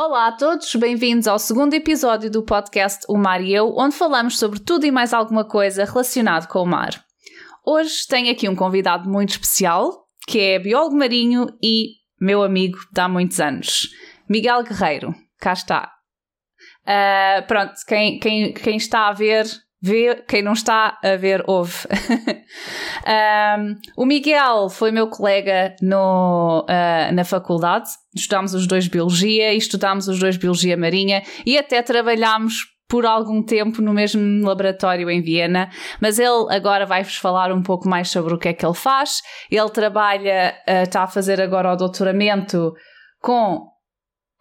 Olá 0.00 0.28
a 0.28 0.32
todos, 0.32 0.72
bem-vindos 0.76 1.26
ao 1.26 1.40
segundo 1.40 1.74
episódio 1.74 2.30
do 2.30 2.44
podcast 2.44 3.04
O 3.08 3.18
Mar 3.18 3.42
e 3.42 3.52
Eu, 3.52 3.74
onde 3.76 3.96
falamos 3.96 4.38
sobre 4.38 4.60
tudo 4.60 4.86
e 4.86 4.92
mais 4.92 5.12
alguma 5.12 5.44
coisa 5.44 5.84
relacionado 5.84 6.46
com 6.46 6.62
o 6.62 6.64
mar. 6.64 7.04
Hoje 7.66 8.06
tenho 8.08 8.30
aqui 8.30 8.48
um 8.48 8.54
convidado 8.54 9.10
muito 9.10 9.30
especial, 9.30 10.06
que 10.24 10.38
é 10.38 10.58
biólogo 10.60 10.96
marinho 10.96 11.48
e 11.60 11.94
meu 12.20 12.44
amigo 12.44 12.78
de 12.92 13.00
há 13.00 13.08
muitos 13.08 13.40
anos, 13.40 13.88
Miguel 14.28 14.62
Guerreiro. 14.62 15.12
Cá 15.40 15.52
está. 15.52 15.92
Uh, 16.86 17.44
pronto, 17.48 17.72
quem, 17.84 18.20
quem, 18.20 18.52
quem 18.54 18.76
está 18.76 19.08
a 19.08 19.12
ver 19.12 19.46
vê, 19.80 20.24
quem 20.26 20.42
não 20.42 20.52
está 20.52 20.98
a 21.02 21.16
ver, 21.16 21.42
ouve. 21.46 21.86
um, 23.06 23.74
o 23.96 24.04
Miguel 24.04 24.68
foi 24.68 24.90
meu 24.90 25.08
colega 25.08 25.74
no, 25.80 26.64
uh, 26.68 27.14
na 27.14 27.24
faculdade, 27.24 27.88
estudámos 28.14 28.54
os 28.54 28.66
dois 28.66 28.88
Biologia 28.88 29.52
e 29.52 29.56
estudámos 29.56 30.08
os 30.08 30.18
dois 30.18 30.36
Biologia 30.36 30.76
Marinha 30.76 31.22
e 31.46 31.56
até 31.56 31.82
trabalhámos 31.82 32.54
por 32.88 33.04
algum 33.04 33.42
tempo 33.42 33.82
no 33.82 33.92
mesmo 33.92 34.44
laboratório 34.46 35.10
em 35.10 35.20
Viena, 35.20 35.68
mas 36.00 36.18
ele 36.18 36.46
agora 36.48 36.86
vai-vos 36.86 37.16
falar 37.16 37.52
um 37.52 37.62
pouco 37.62 37.86
mais 37.86 38.08
sobre 38.08 38.32
o 38.32 38.38
que 38.38 38.48
é 38.48 38.54
que 38.54 38.64
ele 38.64 38.74
faz. 38.74 39.20
Ele 39.50 39.68
trabalha, 39.68 40.54
uh, 40.66 40.82
está 40.82 41.02
a 41.02 41.08
fazer 41.08 41.40
agora 41.40 41.72
o 41.72 41.76
doutoramento 41.76 42.72
com, 43.20 43.56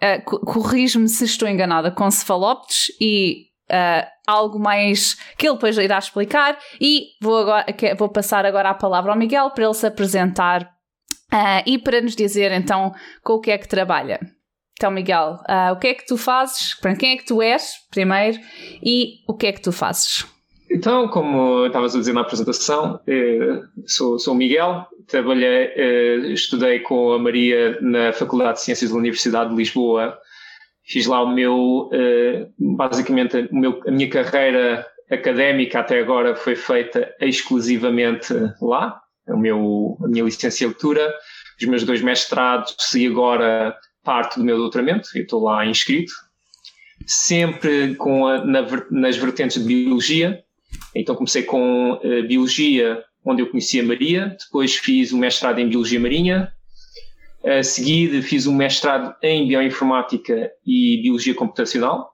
uh, 0.02 0.46
corrijo-me 0.46 1.10
se 1.10 1.26
estou 1.26 1.48
enganada, 1.48 1.92
com 1.92 2.10
cefalópteros 2.10 2.86
e 3.02 3.48
uh, 3.72 4.08
algo 4.28 4.60
mais 4.60 5.16
que 5.38 5.48
ele 5.48 5.56
depois 5.56 5.78
irá 5.78 5.98
explicar. 5.98 6.58
E 6.80 7.08
vou, 7.22 7.38
agora, 7.38 7.66
vou 7.98 8.10
passar 8.10 8.46
agora 8.46 8.70
a 8.70 8.74
palavra 8.74 9.12
ao 9.12 9.18
Miguel 9.18 9.52
para 9.52 9.66
ele 9.66 9.74
se 9.74 9.86
apresentar 9.86 10.64
uh, 11.34 11.64
e 11.66 11.78
para 11.78 12.02
nos 12.02 12.16
dizer 12.16 12.52
então 12.52 12.92
com 13.24 13.34
o 13.34 13.42
que 13.42 13.52
é 13.52 13.58
que 13.58 13.68
trabalha. 13.68 14.20
Então, 14.78 14.92
Miguel, 14.92 15.40
uh, 15.50 15.74
o 15.74 15.80
que 15.80 15.88
é 15.88 15.94
que 15.96 16.06
tu 16.06 16.18
fazes? 16.18 16.76
Para 16.76 16.96
quem 16.96 17.14
é 17.14 17.18
que 17.18 17.26
tu 17.26 17.42
és, 17.42 17.74
primeiro, 17.90 18.38
e 18.84 19.24
o 19.28 19.36
que 19.36 19.48
é 19.48 19.52
que 19.52 19.62
tu 19.62 19.72
fazes? 19.72 20.24
Então, 20.70 21.08
como 21.08 21.66
estavas 21.66 21.96
a 21.96 22.00
dizer 22.00 22.14
na 22.14 22.22
apresentação, 22.22 23.00
eh, 23.08 23.62
sou, 23.86 24.20
sou 24.20 24.36
Miguel, 24.36 24.86
trabalhei, 25.08 25.72
eh, 25.76 26.18
estudei 26.34 26.80
com 26.82 27.14
a 27.14 27.20
Maria 27.20 27.80
na 27.82 28.12
Faculdade 28.12 28.56
de 28.56 28.66
Ciências 28.66 28.92
da 28.92 28.98
Universidade 28.98 29.50
de 29.50 29.56
Lisboa 29.56 30.18
fiz 30.88 31.06
lá 31.06 31.22
o 31.22 31.34
meu, 31.34 31.90
eh, 31.92 32.48
basicamente, 32.58 33.50
o 33.52 33.56
meu, 33.56 33.82
a 33.86 33.92
minha 33.92 34.10
carreira 34.10 34.88
académica 35.12 35.80
até 35.80 36.00
agora 36.00 36.36
foi 36.36 36.56
feita 36.56 37.14
exclusivamente 37.20 38.34
lá, 38.62 39.00
o 39.28 39.38
meu, 39.38 39.98
a 40.02 40.08
minha 40.08 40.24
licenciatura, 40.24 41.14
os 41.60 41.68
meus 41.68 41.84
dois 41.84 42.02
mestrados 42.02 42.94
e 42.96 43.06
agora 43.06 43.76
parte 44.04 44.40
do 44.40 44.46
meu 44.46 44.58
doutoramento, 44.58 45.10
eu 45.14 45.24
estou 45.24 45.44
lá 45.44 45.66
inscrito, 45.66 46.14
sempre 47.06 47.96
com 47.96 48.26
a, 48.26 48.46
na, 48.46 48.66
nas 48.90 49.18
vertentes 49.18 49.62
de 49.62 49.68
biologia, 49.68 50.42
então 50.96 51.16
comecei 51.16 51.44
com 51.44 51.94
uh, 51.94 52.28
biologia, 52.28 53.04
onde 53.26 53.42
eu 53.42 53.50
conheci 53.50 53.80
a 53.82 53.84
Maria, 53.84 54.38
depois 54.40 54.78
fiz 54.78 55.12
o 55.12 55.18
mestrado 55.18 55.60
em 55.60 55.68
biologia 55.68 56.00
marinha, 56.00 56.54
a 57.44 57.64
seguir, 57.64 58.22
fiz 58.22 58.48
um 58.48 58.56
mestrado 58.56 59.16
em 59.22 59.48
bioinformática 59.48 60.52
e 60.66 61.02
biologia 61.02 61.34
computacional 61.34 62.14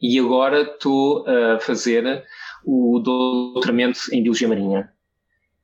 e 0.00 0.18
agora 0.18 0.62
estou 0.62 1.24
a 1.26 1.58
fazer 1.60 2.24
o 2.64 2.98
doutoramento 2.98 4.00
em 4.12 4.22
biologia 4.22 4.48
marinha. 4.48 4.90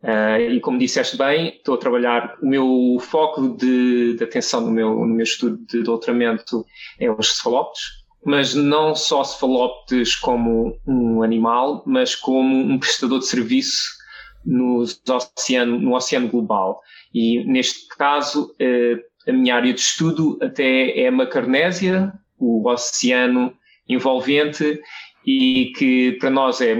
Uh, 0.02 0.52
e 0.52 0.60
como 0.60 0.78
disseste 0.78 1.18
bem, 1.18 1.48
estou 1.48 1.74
a 1.74 1.78
trabalhar, 1.78 2.38
o 2.42 2.46
meu 2.46 2.96
foco 3.00 3.54
de, 3.56 4.14
de 4.14 4.24
atenção 4.24 4.62
no 4.62 4.70
meu, 4.70 4.94
no 4.94 5.14
meu 5.14 5.24
estudo 5.24 5.58
de 5.66 5.82
doutoramento 5.82 6.64
é 6.98 7.10
os 7.10 7.36
cefalópteros, 7.36 8.00
mas 8.24 8.54
não 8.54 8.94
só 8.94 9.22
cefalópteros 9.22 10.14
como 10.14 10.78
um 10.86 11.22
animal, 11.22 11.82
mas 11.86 12.14
como 12.14 12.56
um 12.56 12.78
prestador 12.78 13.18
de 13.18 13.26
serviço 13.26 13.99
no 14.44 14.78
oceano, 14.78 15.78
no 15.78 15.94
oceano 15.94 16.28
global. 16.28 16.80
E 17.12 17.44
neste 17.44 17.86
caso, 17.88 18.54
eh, 18.58 18.98
a 19.28 19.32
minha 19.32 19.54
área 19.54 19.72
de 19.72 19.80
estudo 19.80 20.38
até 20.42 20.98
é 20.98 21.08
a 21.08 21.12
Macarnésia, 21.12 22.12
o 22.38 22.66
oceano 22.68 23.54
envolvente, 23.88 24.80
e 25.26 25.72
que 25.76 26.12
para 26.12 26.30
nós 26.30 26.60
é, 26.60 26.74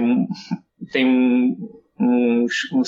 tem 0.91 1.05
um, 1.05 1.81
um, 1.99 2.45
um 2.73 2.81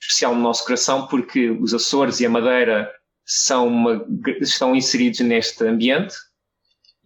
especial 0.00 0.34
no 0.34 0.42
nosso 0.42 0.64
coração 0.64 1.06
porque 1.06 1.50
os 1.50 1.72
Açores 1.72 2.20
e 2.20 2.26
a 2.26 2.30
Madeira 2.30 2.90
são 3.24 3.68
uma, 3.68 4.06
estão 4.40 4.74
inseridos 4.74 5.20
neste 5.20 5.64
ambiente. 5.64 6.14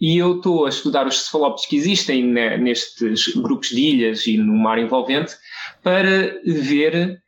E 0.00 0.16
eu 0.16 0.36
estou 0.36 0.64
a 0.64 0.68
estudar 0.68 1.06
os 1.06 1.24
cefalópodes 1.24 1.66
que 1.66 1.76
existem 1.76 2.24
nestes 2.24 3.34
grupos 3.34 3.68
de 3.70 3.80
ilhas 3.80 4.26
e 4.26 4.36
no 4.36 4.54
mar 4.54 4.78
envolvente 4.78 5.34
para 5.82 6.40
ver 6.44 7.20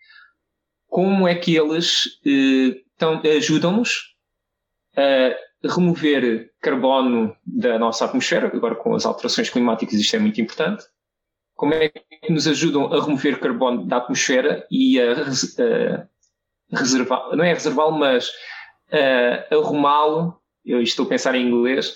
como 0.88 1.28
é 1.28 1.34
que 1.34 1.56
eles 1.56 2.04
eh, 2.26 3.36
ajudam-nos 3.36 4.14
a 4.96 5.68
remover 5.68 6.50
carbono 6.60 7.36
da 7.46 7.78
nossa 7.78 8.04
atmosfera, 8.04 8.48
agora 8.48 8.74
com 8.74 8.94
as 8.94 9.06
alterações 9.06 9.50
climáticas 9.50 9.94
isto 9.94 10.16
é 10.16 10.18
muito 10.18 10.40
importante, 10.40 10.84
como 11.54 11.74
é 11.74 11.88
que 11.88 12.32
nos 12.32 12.48
ajudam 12.48 12.92
a 12.92 13.04
remover 13.04 13.38
carbono 13.38 13.86
da 13.86 13.98
atmosfera 13.98 14.66
e 14.70 15.00
a, 15.00 15.12
a 15.12 16.76
reservar, 16.78 17.36
não 17.36 17.44
é 17.44 17.52
reservá-lo, 17.52 17.98
mas 17.98 18.30
arrumá-lo, 19.50 20.40
eu 20.64 20.82
estou 20.82 21.06
a 21.06 21.08
pensar 21.08 21.34
em 21.34 21.46
inglês, 21.46 21.94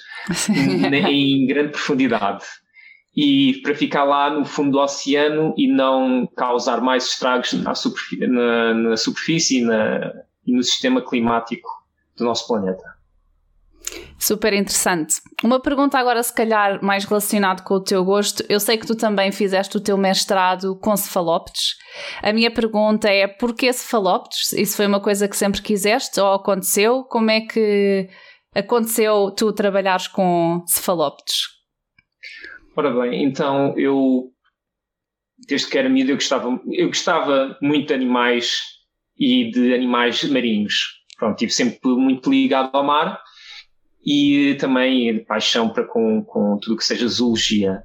em 0.48 1.46
grande 1.46 1.72
profundidade 1.72 2.44
e 3.16 3.60
para 3.62 3.74
ficar 3.74 4.04
lá 4.04 4.30
no 4.30 4.44
fundo 4.44 4.72
do 4.72 4.78
oceano 4.78 5.54
e 5.56 5.68
não 5.72 6.26
causar 6.36 6.80
mais 6.80 7.06
estragos 7.06 7.52
na, 7.52 7.74
superfície, 7.74 8.26
na, 8.26 8.74
na 8.74 8.96
superfície 8.96 9.60
e, 9.60 9.64
na, 9.64 10.12
e 10.46 10.52
no 10.52 10.62
sistema 10.62 11.00
climático 11.00 11.68
do 12.16 12.24
nosso 12.24 12.46
planeta. 12.46 12.94
Super 14.18 14.54
interessante. 14.54 15.16
Uma 15.42 15.60
pergunta 15.60 15.98
agora, 15.98 16.22
se 16.22 16.32
calhar, 16.32 16.82
mais 16.82 17.04
relacionado 17.04 17.62
com 17.62 17.74
o 17.74 17.82
teu 17.82 18.02
gosto. 18.04 18.42
Eu 18.48 18.58
sei 18.58 18.78
que 18.78 18.86
tu 18.86 18.96
também 18.96 19.30
fizeste 19.30 19.76
o 19.76 19.80
teu 19.80 19.98
mestrado 19.98 20.76
com 20.76 20.96
cefalópteros. 20.96 21.76
A 22.22 22.32
minha 22.32 22.50
pergunta 22.50 23.08
é: 23.08 23.26
porquê 23.26 23.72
cefalópteros? 23.72 24.52
Isso 24.54 24.76
foi 24.76 24.86
uma 24.86 25.00
coisa 25.00 25.28
que 25.28 25.36
sempre 25.36 25.60
quiseste 25.60 26.18
ou 26.18 26.32
aconteceu? 26.32 27.04
Como 27.04 27.30
é 27.30 27.42
que 27.42 28.08
aconteceu 28.54 29.30
tu 29.32 29.52
trabalhares 29.52 30.08
com 30.08 30.62
cefalópteros? 30.66 31.53
Ora 32.76 32.90
bem, 32.92 33.22
então 33.22 33.78
eu, 33.78 34.32
desde 35.46 35.68
que 35.68 35.78
era 35.78 35.88
miúdo, 35.88 36.10
eu 36.10 36.16
gostava, 36.16 36.60
eu 36.72 36.88
gostava 36.88 37.56
muito 37.62 37.88
de 37.88 37.94
animais 37.94 38.62
e 39.16 39.50
de 39.50 39.72
animais 39.72 40.24
marinhos. 40.24 41.04
Pronto, 41.16 41.34
estive 41.34 41.52
sempre 41.52 41.90
muito 41.90 42.30
ligado 42.30 42.74
ao 42.74 42.84
mar 42.84 43.20
e 44.04 44.56
também 44.58 45.24
paixão 45.24 45.68
para 45.68 45.84
com, 45.84 46.24
com 46.24 46.58
tudo 46.58 46.76
que 46.76 46.84
seja 46.84 47.06
zoologia. 47.06 47.84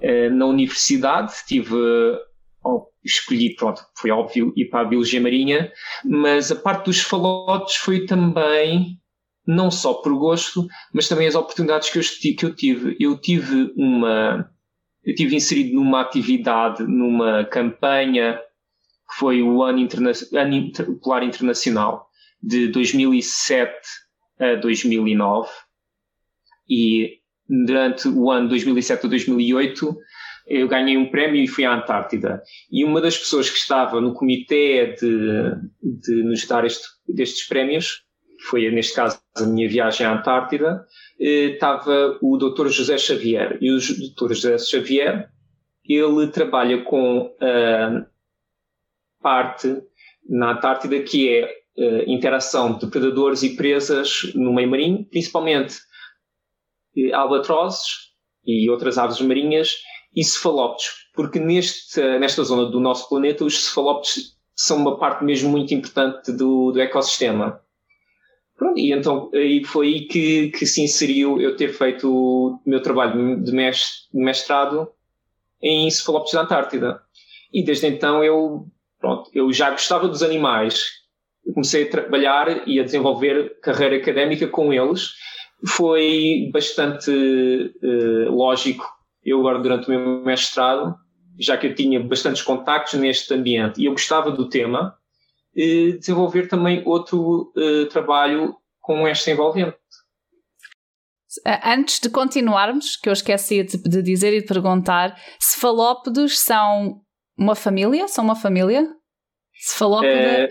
Eh, 0.00 0.30
na 0.30 0.46
universidade 0.46 1.32
tive, 1.46 1.74
escolhi, 3.04 3.54
pronto, 3.56 3.82
foi 3.96 4.10
óbvio, 4.10 4.52
ir 4.56 4.66
para 4.66 4.82
a 4.82 4.88
biologia 4.88 5.20
marinha, 5.20 5.72
mas 6.04 6.52
a 6.52 6.56
parte 6.56 6.86
dos 6.86 7.00
falotes 7.00 7.76
foi 7.76 8.06
também 8.06 9.00
não 9.46 9.70
só 9.70 9.94
por 9.94 10.14
gosto, 10.16 10.66
mas 10.92 11.08
também 11.08 11.26
as 11.26 11.34
oportunidades 11.34 11.90
que 11.90 11.98
eu, 11.98 12.02
que 12.36 12.46
eu 12.46 12.54
tive. 12.54 12.96
Eu 12.98 13.18
tive 13.18 13.72
uma, 13.76 14.48
eu 15.04 15.14
tive 15.14 15.36
inserido 15.36 15.74
numa 15.74 16.00
atividade, 16.00 16.84
numa 16.84 17.44
campanha 17.44 18.40
que 19.10 19.18
foi 19.18 19.42
o 19.42 19.62
Ano, 19.62 19.78
Interna 19.78 20.12
ano 20.32 20.72
Polar 21.02 21.22
Internacional 21.22 22.08
de 22.42 22.68
2007 22.68 23.72
a 24.38 24.54
2009 24.54 25.48
e 26.68 27.18
durante 27.48 28.08
o 28.08 28.30
ano 28.30 28.48
2007 28.48 29.06
a 29.06 29.08
2008 29.08 29.96
eu 30.46 30.66
ganhei 30.66 30.96
um 30.96 31.10
prémio 31.10 31.42
e 31.42 31.46
fui 31.46 31.64
à 31.64 31.74
Antártida. 31.74 32.42
E 32.70 32.84
uma 32.84 33.00
das 33.00 33.16
pessoas 33.16 33.48
que 33.48 33.58
estava 33.58 34.00
no 34.00 34.14
comitê 34.14 34.94
de, 34.98 35.52
de 35.82 36.22
nos 36.24 36.44
dar 36.46 36.64
este, 36.64 36.84
destes 37.06 37.46
prémios 37.46 38.02
foi 38.48 38.70
neste 38.70 38.94
caso 38.94 39.20
a 39.36 39.42
minha 39.42 39.68
viagem 39.68 40.06
à 40.06 40.12
Antártida, 40.12 40.86
eh, 41.20 41.54
estava 41.54 42.18
o 42.20 42.36
Dr. 42.36 42.68
José 42.68 42.98
Xavier. 42.98 43.58
E 43.60 43.70
o 43.70 43.78
Dr. 43.78 44.34
José 44.34 44.58
Xavier, 44.58 45.30
ele 45.84 46.26
trabalha 46.28 46.82
com 46.82 47.34
a 47.40 48.04
parte 49.22 49.82
na 50.28 50.52
Antártida 50.52 51.00
que 51.00 51.28
é 51.28 51.62
a 51.78 52.04
interação 52.06 52.76
de 52.76 52.86
predadores 52.86 53.42
e 53.42 53.56
presas 53.56 54.32
no 54.34 54.52
meio 54.52 54.70
marinho, 54.70 55.04
principalmente 55.04 55.76
eh, 56.96 57.12
albatrozes 57.12 58.12
e 58.44 58.68
outras 58.68 58.98
aves 58.98 59.20
marinhas 59.20 59.76
e 60.14 60.22
cefalópteros, 60.22 61.08
porque 61.14 61.38
neste, 61.38 62.00
nesta 62.18 62.42
zona 62.42 62.70
do 62.70 62.78
nosso 62.78 63.08
planeta 63.08 63.44
os 63.44 63.64
cefalópteros 63.64 64.36
são 64.54 64.76
uma 64.76 64.98
parte 64.98 65.24
mesmo 65.24 65.50
muito 65.50 65.72
importante 65.72 66.30
do, 66.32 66.72
do 66.72 66.80
ecossistema. 66.80 67.60
Pronto, 68.56 68.78
e 68.78 68.92
então 68.92 69.30
aí 69.34 69.64
foi 69.64 69.86
aí 69.86 70.00
que, 70.02 70.50
que 70.50 70.66
se 70.66 70.82
inseriu 70.82 71.40
eu 71.40 71.56
ter 71.56 71.72
feito 71.72 72.10
o 72.10 72.60
meu 72.66 72.80
trabalho 72.80 73.42
de 73.42 73.52
mestrado 74.12 74.88
em 75.60 75.90
cefalópodes 75.90 76.34
da 76.34 76.42
Antártida. 76.42 77.00
E 77.52 77.64
desde 77.64 77.86
então 77.86 78.22
eu, 78.22 78.66
pronto, 79.00 79.30
eu 79.34 79.52
já 79.52 79.70
gostava 79.70 80.08
dos 80.08 80.22
animais. 80.22 80.84
comecei 81.54 81.84
a 81.84 81.90
trabalhar 81.90 82.68
e 82.68 82.80
a 82.80 82.84
desenvolver 82.84 83.58
carreira 83.60 83.96
académica 83.96 84.46
com 84.48 84.72
eles. 84.72 85.10
Foi 85.66 86.50
bastante 86.52 87.10
uh, 87.10 88.30
lógico 88.30 88.84
eu 89.24 89.38
agora 89.38 89.60
durante 89.60 89.86
o 89.86 89.90
meu 89.90 90.24
mestrado, 90.24 90.96
já 91.38 91.56
que 91.56 91.68
eu 91.68 91.74
tinha 91.74 92.00
bastantes 92.00 92.42
contactos 92.42 92.98
neste 92.98 93.32
ambiente 93.32 93.80
e 93.80 93.86
eu 93.86 93.92
gostava 93.92 94.30
do 94.30 94.48
tema, 94.48 94.96
uh, 95.56 95.98
desenvolver 95.98 96.48
também 96.48 96.82
outro 96.86 97.52
uh, 97.56 97.86
trabalho 97.88 98.54
com 98.80 99.06
esta 99.06 99.30
envolvente. 99.30 99.76
Antes 101.64 101.98
de 101.98 102.10
continuarmos, 102.10 102.96
que 102.96 103.08
eu 103.08 103.12
esqueci 103.12 103.62
de, 103.62 103.78
de 103.78 104.02
dizer 104.02 104.34
e 104.34 104.42
de 104.42 104.46
perguntar, 104.46 105.16
cefalópodes 105.38 106.38
são 106.38 107.00
uma 107.38 107.54
família? 107.54 108.06
São 108.06 108.24
uma 108.24 108.36
família? 108.36 108.86
Cefalópode? 109.54 110.08
É... 110.08 110.48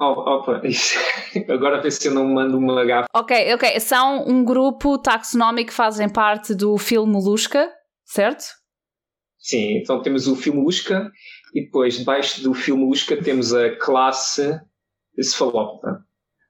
Oh, 0.00 0.12
opa, 0.12 0.62
agora 1.52 1.82
vê 1.82 1.90
se 1.90 2.06
eu 2.06 2.14
não 2.14 2.24
mando 2.24 2.56
uma 2.56 2.84
gafa. 2.84 3.08
Ok, 3.12 3.54
ok. 3.54 3.80
São 3.80 4.24
um 4.28 4.44
grupo 4.44 4.96
taxonómico 4.96 5.70
que 5.70 5.74
fazem 5.74 6.08
parte 6.08 6.54
do 6.54 6.78
filme 6.78 7.12
Molusca, 7.12 7.68
certo? 8.04 8.44
Sim, 9.38 9.78
então 9.78 10.00
temos 10.00 10.28
o 10.28 10.36
filme 10.36 10.60
Molusca 10.60 11.10
e 11.54 11.64
depois 11.64 11.98
debaixo 11.98 12.42
do 12.42 12.54
filme 12.54 12.82
Molusca 12.82 13.16
temos 13.22 13.54
a 13.54 13.76
classe 13.76 14.60
Cefalópoda. 15.20 16.04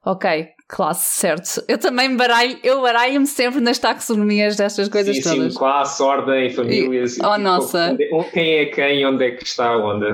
Ok, 0.05 0.47
classe, 0.69 1.21
certo. 1.21 1.65
Eu 1.69 1.77
também 1.77 2.17
baralho, 2.17 2.59
eu 2.63 2.81
baralho-me 2.81 3.27
sempre 3.27 3.61
nas 3.61 3.79
taxonomias 3.79 4.57
destas 4.57 4.89
coisas 4.89 5.17
sim, 5.17 5.23
todas. 5.23 5.53
Sim, 5.53 5.59
classe, 5.59 6.03
ordem, 6.03 6.51
famílias. 6.51 7.17
E, 7.17 7.21
oh, 7.21 7.33
tipo, 7.33 7.39
nossa. 7.39 7.91
Onde, 7.93 8.31
quem 8.31 8.55
é 8.55 8.67
quem, 8.67 9.07
onde 9.07 9.25
é 9.25 9.31
que 9.33 9.45
está 9.45 9.77
onde. 9.77 10.07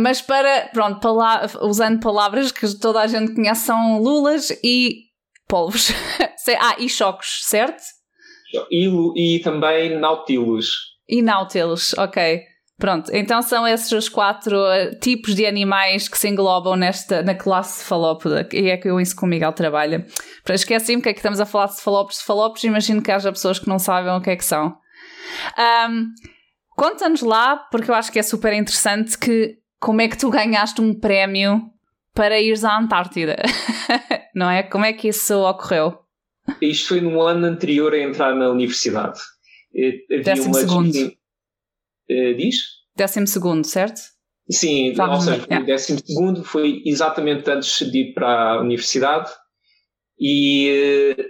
Mas 0.00 0.20
para, 0.20 0.68
pronto, 0.72 1.00
usando 1.62 2.00
palavras 2.00 2.50
que 2.50 2.66
toda 2.78 3.00
a 3.00 3.06
gente 3.06 3.34
conhece, 3.34 3.66
são 3.66 4.02
lulas 4.02 4.50
e 4.62 5.04
polvos. 5.46 5.92
ah, 6.60 6.76
e 6.78 6.88
choques, 6.88 7.40
certo? 7.44 7.82
E, 8.70 9.36
e 9.36 9.40
também 9.40 9.98
nautilos. 9.98 10.96
E 11.08 11.22
nautilos, 11.22 11.94
ok. 11.96 12.42
Pronto, 12.78 13.10
então 13.12 13.42
são 13.42 13.66
esses 13.66 13.90
os 13.90 14.08
quatro 14.08 14.56
eh, 14.66 14.94
tipos 15.00 15.34
de 15.34 15.44
animais 15.44 16.08
que 16.08 16.16
se 16.16 16.28
englobam 16.28 16.76
nesta, 16.76 17.22
na 17.24 17.34
classe 17.34 17.80
cefalópoda, 17.80 18.48
e 18.52 18.70
é 18.70 18.76
que 18.76 18.88
eu 18.88 19.00
isso 19.00 19.16
com 19.16 19.26
o 19.26 19.28
Miguel 19.28 19.52
trabalha. 19.52 20.06
Para 20.44 20.54
esquecer-me 20.54 21.02
que 21.02 21.08
é 21.08 21.12
que 21.12 21.18
estamos 21.18 21.40
a 21.40 21.46
falar 21.46 21.66
de 21.66 21.74
cefalópodes, 21.74 22.18
cefalópodes, 22.18 22.64
imagino 22.64 23.02
que 23.02 23.10
haja 23.10 23.32
pessoas 23.32 23.58
que 23.58 23.68
não 23.68 23.80
sabem 23.80 24.12
o 24.12 24.20
que 24.20 24.30
é 24.30 24.36
que 24.36 24.44
são. 24.44 24.76
Um, 25.88 26.06
Conta-nos 26.78 27.22
lá, 27.22 27.56
porque 27.56 27.90
eu 27.90 27.94
acho 27.96 28.12
que 28.12 28.20
é 28.20 28.22
super 28.22 28.52
interessante, 28.52 29.18
que 29.18 29.56
como 29.80 30.00
é 30.00 30.06
que 30.06 30.16
tu 30.16 30.30
ganhaste 30.30 30.80
um 30.80 30.94
prémio 30.94 31.60
para 32.14 32.40
ires 32.40 32.62
à 32.62 32.78
Antártida, 32.78 33.34
não 34.32 34.48
é? 34.48 34.62
Como 34.62 34.84
é 34.84 34.92
que 34.92 35.08
isso 35.08 35.36
ocorreu? 35.40 35.98
Isto 36.62 36.90
foi 36.90 37.00
no 37.00 37.20
ano 37.20 37.46
anterior 37.46 37.92
a 37.92 37.98
entrar 37.98 38.32
na 38.32 38.48
universidade. 38.48 39.18
Havia 39.74 40.22
Décimo 40.22 40.54
uma 40.54 40.60
segundo. 40.60 41.12
Uh, 42.10 42.34
diz? 42.36 42.56
Décimo 42.96 43.26
segundo, 43.26 43.64
certo? 43.64 44.00
Sim, 44.50 44.90
Estava 44.90 45.14
ou 45.14 45.20
seja, 45.20 45.46
o 45.50 45.64
décimo 45.64 46.00
segundo 46.04 46.42
foi 46.42 46.82
exatamente 46.86 47.50
antes 47.50 47.90
de 47.90 47.98
ir 47.98 48.14
para 48.14 48.52
a 48.54 48.60
universidade 48.60 49.30
e 50.18 51.14
uh, 51.18 51.24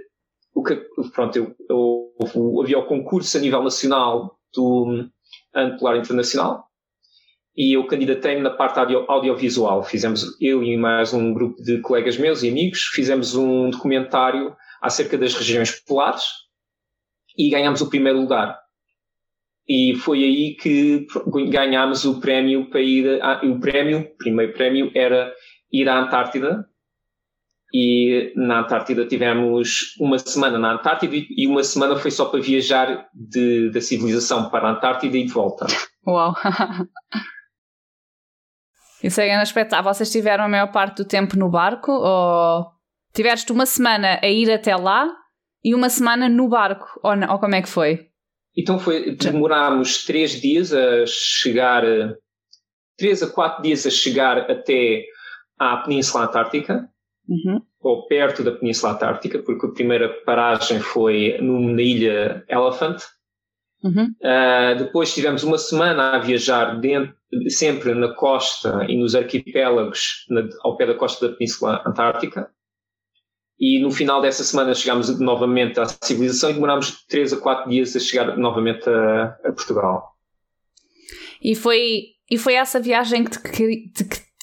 o 0.55 0.63
que, 0.63 0.77
pronto, 1.13 1.37
eu, 1.37 1.55
eu, 1.69 2.63
havia 2.63 2.79
o 2.79 2.87
concurso 2.87 3.37
a 3.37 3.41
nível 3.41 3.63
nacional 3.63 4.39
do 4.55 5.09
Ano 5.55 5.77
Polar 5.79 5.97
Internacional 5.97 6.69
e 7.57 7.77
eu 7.77 7.85
candidatei-me 7.89 8.41
na 8.41 8.51
parte 8.51 8.79
audio, 8.79 9.05
audiovisual. 9.09 9.83
Fizemos, 9.83 10.37
eu 10.41 10.63
e 10.63 10.77
mais 10.77 11.13
um 11.13 11.35
grupo 11.35 11.61
de 11.61 11.81
colegas 11.81 12.17
meus 12.17 12.45
e 12.45 12.49
amigos, 12.49 12.83
fizemos 12.95 13.35
um 13.35 13.69
documentário 13.71 14.55
acerca 14.81 15.19
das 15.19 15.35
regiões 15.35 15.73
polares 15.73 16.23
e 17.37 17.51
ganhamos 17.51 17.81
o 17.81 17.91
primeiro 17.91 18.21
lugar. 18.21 18.57
E 19.69 19.95
foi 19.97 20.25
aí 20.25 20.55
que 20.55 21.07
ganhámos 21.51 22.07
o 22.07 22.19
prémio 22.21 22.71
para 22.71 22.81
ir. 22.81 23.23
A, 23.23 23.43
o 23.45 23.61
prémio, 23.61 24.01
o 24.01 24.17
primeiro 24.17 24.53
prémio 24.55 24.91
era 24.95 25.33
ir 25.71 25.89
à 25.89 25.99
Antártida. 25.99 26.65
E 27.73 28.33
na 28.35 28.61
Antártida 28.61 29.07
tivemos 29.07 29.95
uma 30.01 30.19
semana 30.19 30.59
na 30.59 30.73
Antártida 30.73 31.15
e 31.15 31.47
uma 31.47 31.63
semana 31.63 31.97
foi 31.97 32.11
só 32.11 32.25
para 32.25 32.41
viajar 32.41 33.07
de, 33.13 33.71
da 33.71 33.83
civilização 33.83 34.49
para 34.49 34.69
a 34.69 34.71
Antártida 34.73 35.19
e 35.19 35.27
de 35.27 35.33
volta. 35.33 35.67
Uau! 36.07 36.35
Isso 39.05 39.21
é 39.21 39.35
inespectável. 39.35 39.93
Vocês 39.93 40.11
tiveram 40.11 40.45
a 40.45 40.49
maior 40.49 40.73
parte 40.73 40.97
do 40.97 41.05
tempo 41.05 41.39
no 41.39 41.51
barco 41.51 41.93
ou 41.93 42.67
tiveste 43.13 43.53
uma 43.53 43.67
semana 43.67 44.19
a 44.23 44.27
ir 44.27 44.51
até 44.51 44.75
lá 44.75 45.07
e 45.63 45.75
uma 45.75 45.91
semana 45.91 46.27
no 46.27 46.49
barco? 46.49 46.87
Ou, 47.03 47.15
não, 47.15 47.31
ou 47.33 47.39
como 47.39 47.55
é 47.55 47.61
que 47.61 47.69
foi? 47.69 48.08
Então 48.59 48.77
foi, 48.77 49.15
demorámos 49.15 50.05
três 50.05 50.41
dias 50.41 50.73
a 50.73 51.07
chegar, 51.07 51.85
três 52.99 53.23
a 53.23 53.31
quatro 53.31 53.63
dias 53.63 53.87
a 53.87 53.91
chegar 53.91 54.51
até 54.51 55.05
à 55.57 55.77
Península 55.77 56.25
Antártica, 56.25 56.89
uhum. 57.29 57.63
ou 57.81 58.09
perto 58.09 58.43
da 58.43 58.51
Península 58.51 58.93
Antártica, 58.93 59.39
porque 59.39 59.65
a 59.65 59.71
primeira 59.71 60.09
paragem 60.27 60.81
foi 60.81 61.39
na 61.41 61.81
ilha 61.81 62.45
Elephant. 62.49 63.01
Uhum. 63.85 64.13
Uh, 64.21 64.77
depois 64.77 65.15
tivemos 65.15 65.45
uma 65.45 65.57
semana 65.57 66.17
a 66.17 66.19
viajar 66.19 66.81
dentro, 66.81 67.15
sempre 67.49 67.95
na 67.95 68.13
costa 68.13 68.85
e 68.89 68.99
nos 68.99 69.15
arquipélagos 69.15 70.27
na, 70.29 70.49
ao 70.63 70.77
pé 70.77 70.85
da 70.85 70.95
costa 70.95 71.29
da 71.29 71.37
Península 71.37 71.81
Antártica. 71.87 72.51
E 73.61 73.81
no 73.83 73.91
final 73.91 74.21
dessa 74.21 74.45
semana 74.45 74.75
chegámos 74.75 75.19
novamente 75.19 75.81
à 75.81 75.87
civilização 75.87 76.51
e 76.51 76.55
demorámos 76.55 77.05
3 77.07 77.33
a 77.33 77.37
4 77.39 77.71
dias 77.71 77.97
a 77.97 78.01
chegar 78.01 78.37
novamente 78.37 78.89
a, 78.89 79.37
a 79.45 79.53
Portugal. 79.53 80.15
E 81.43 81.55
foi, 81.55 82.03
e 82.31 82.39
foi 82.39 82.55
essa 82.55 82.81
viagem 82.81 83.25
que 83.25 83.31
te, 83.31 83.41
que, 83.41 83.91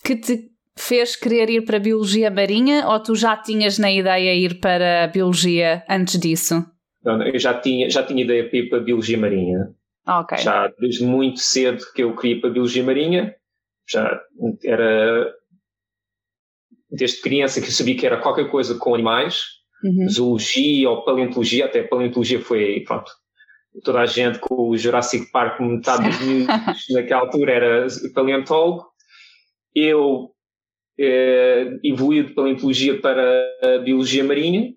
que 0.03 0.15
te 0.17 0.51
fez 0.77 1.15
querer 1.15 1.49
ir 1.49 1.63
para 1.63 1.77
a 1.77 1.79
Biologia 1.79 2.29
Marinha 2.29 2.87
ou 2.87 2.99
tu 2.99 3.15
já 3.15 3.37
tinhas 3.37 3.79
na 3.79 3.91
ideia 3.91 4.35
ir 4.35 4.59
para 4.59 5.05
a 5.05 5.07
Biologia 5.07 5.83
antes 5.89 6.19
disso? 6.19 6.65
Não, 7.03 7.21
eu 7.23 7.39
já 7.39 7.53
tinha, 7.53 7.89
já 7.89 8.03
tinha 8.03 8.23
ideia 8.23 8.49
para 8.49 8.57
ir 8.57 8.69
para 8.69 8.79
a 8.79 8.81
Biologia 8.81 9.17
Marinha. 9.17 9.69
Okay. 10.07 10.39
Já 10.39 10.67
desde 10.79 11.03
muito 11.05 11.39
cedo 11.39 11.83
que 11.93 12.03
eu 12.03 12.15
queria 12.15 12.37
ir 12.37 12.41
para 12.41 12.49
a 12.49 12.53
Biologia 12.53 12.83
Marinha. 12.83 13.35
Já 13.87 14.19
era 14.63 15.31
desde 16.89 17.21
criança 17.21 17.61
que 17.61 17.67
eu 17.67 17.71
sabia 17.71 17.97
que 17.97 18.05
era 18.05 18.21
qualquer 18.21 18.49
coisa 18.49 18.75
com 18.77 18.93
animais, 18.93 19.41
uhum. 19.83 20.09
zoologia 20.09 20.89
ou 20.89 21.03
paleontologia, 21.03 21.65
até 21.65 21.83
paleontologia 21.83 22.39
foi, 22.39 22.83
pronto, 22.85 23.11
toda 23.83 24.01
a 24.01 24.05
gente 24.05 24.39
com 24.39 24.69
o 24.69 24.77
Jurassic 24.77 25.31
Park, 25.31 25.59
metade 25.59 26.07
dos 26.09 26.21
miúdos 26.21 26.83
naquela 26.91 27.21
altura 27.21 27.51
era 27.51 27.87
paleontólogo. 28.13 28.85
Eu 29.73 30.31
eh, 30.97 31.77
evolui 31.83 32.23
de 32.23 32.33
paleontologia 32.33 32.99
para 33.01 33.45
a 33.61 33.79
biologia 33.79 34.23
marinha 34.23 34.73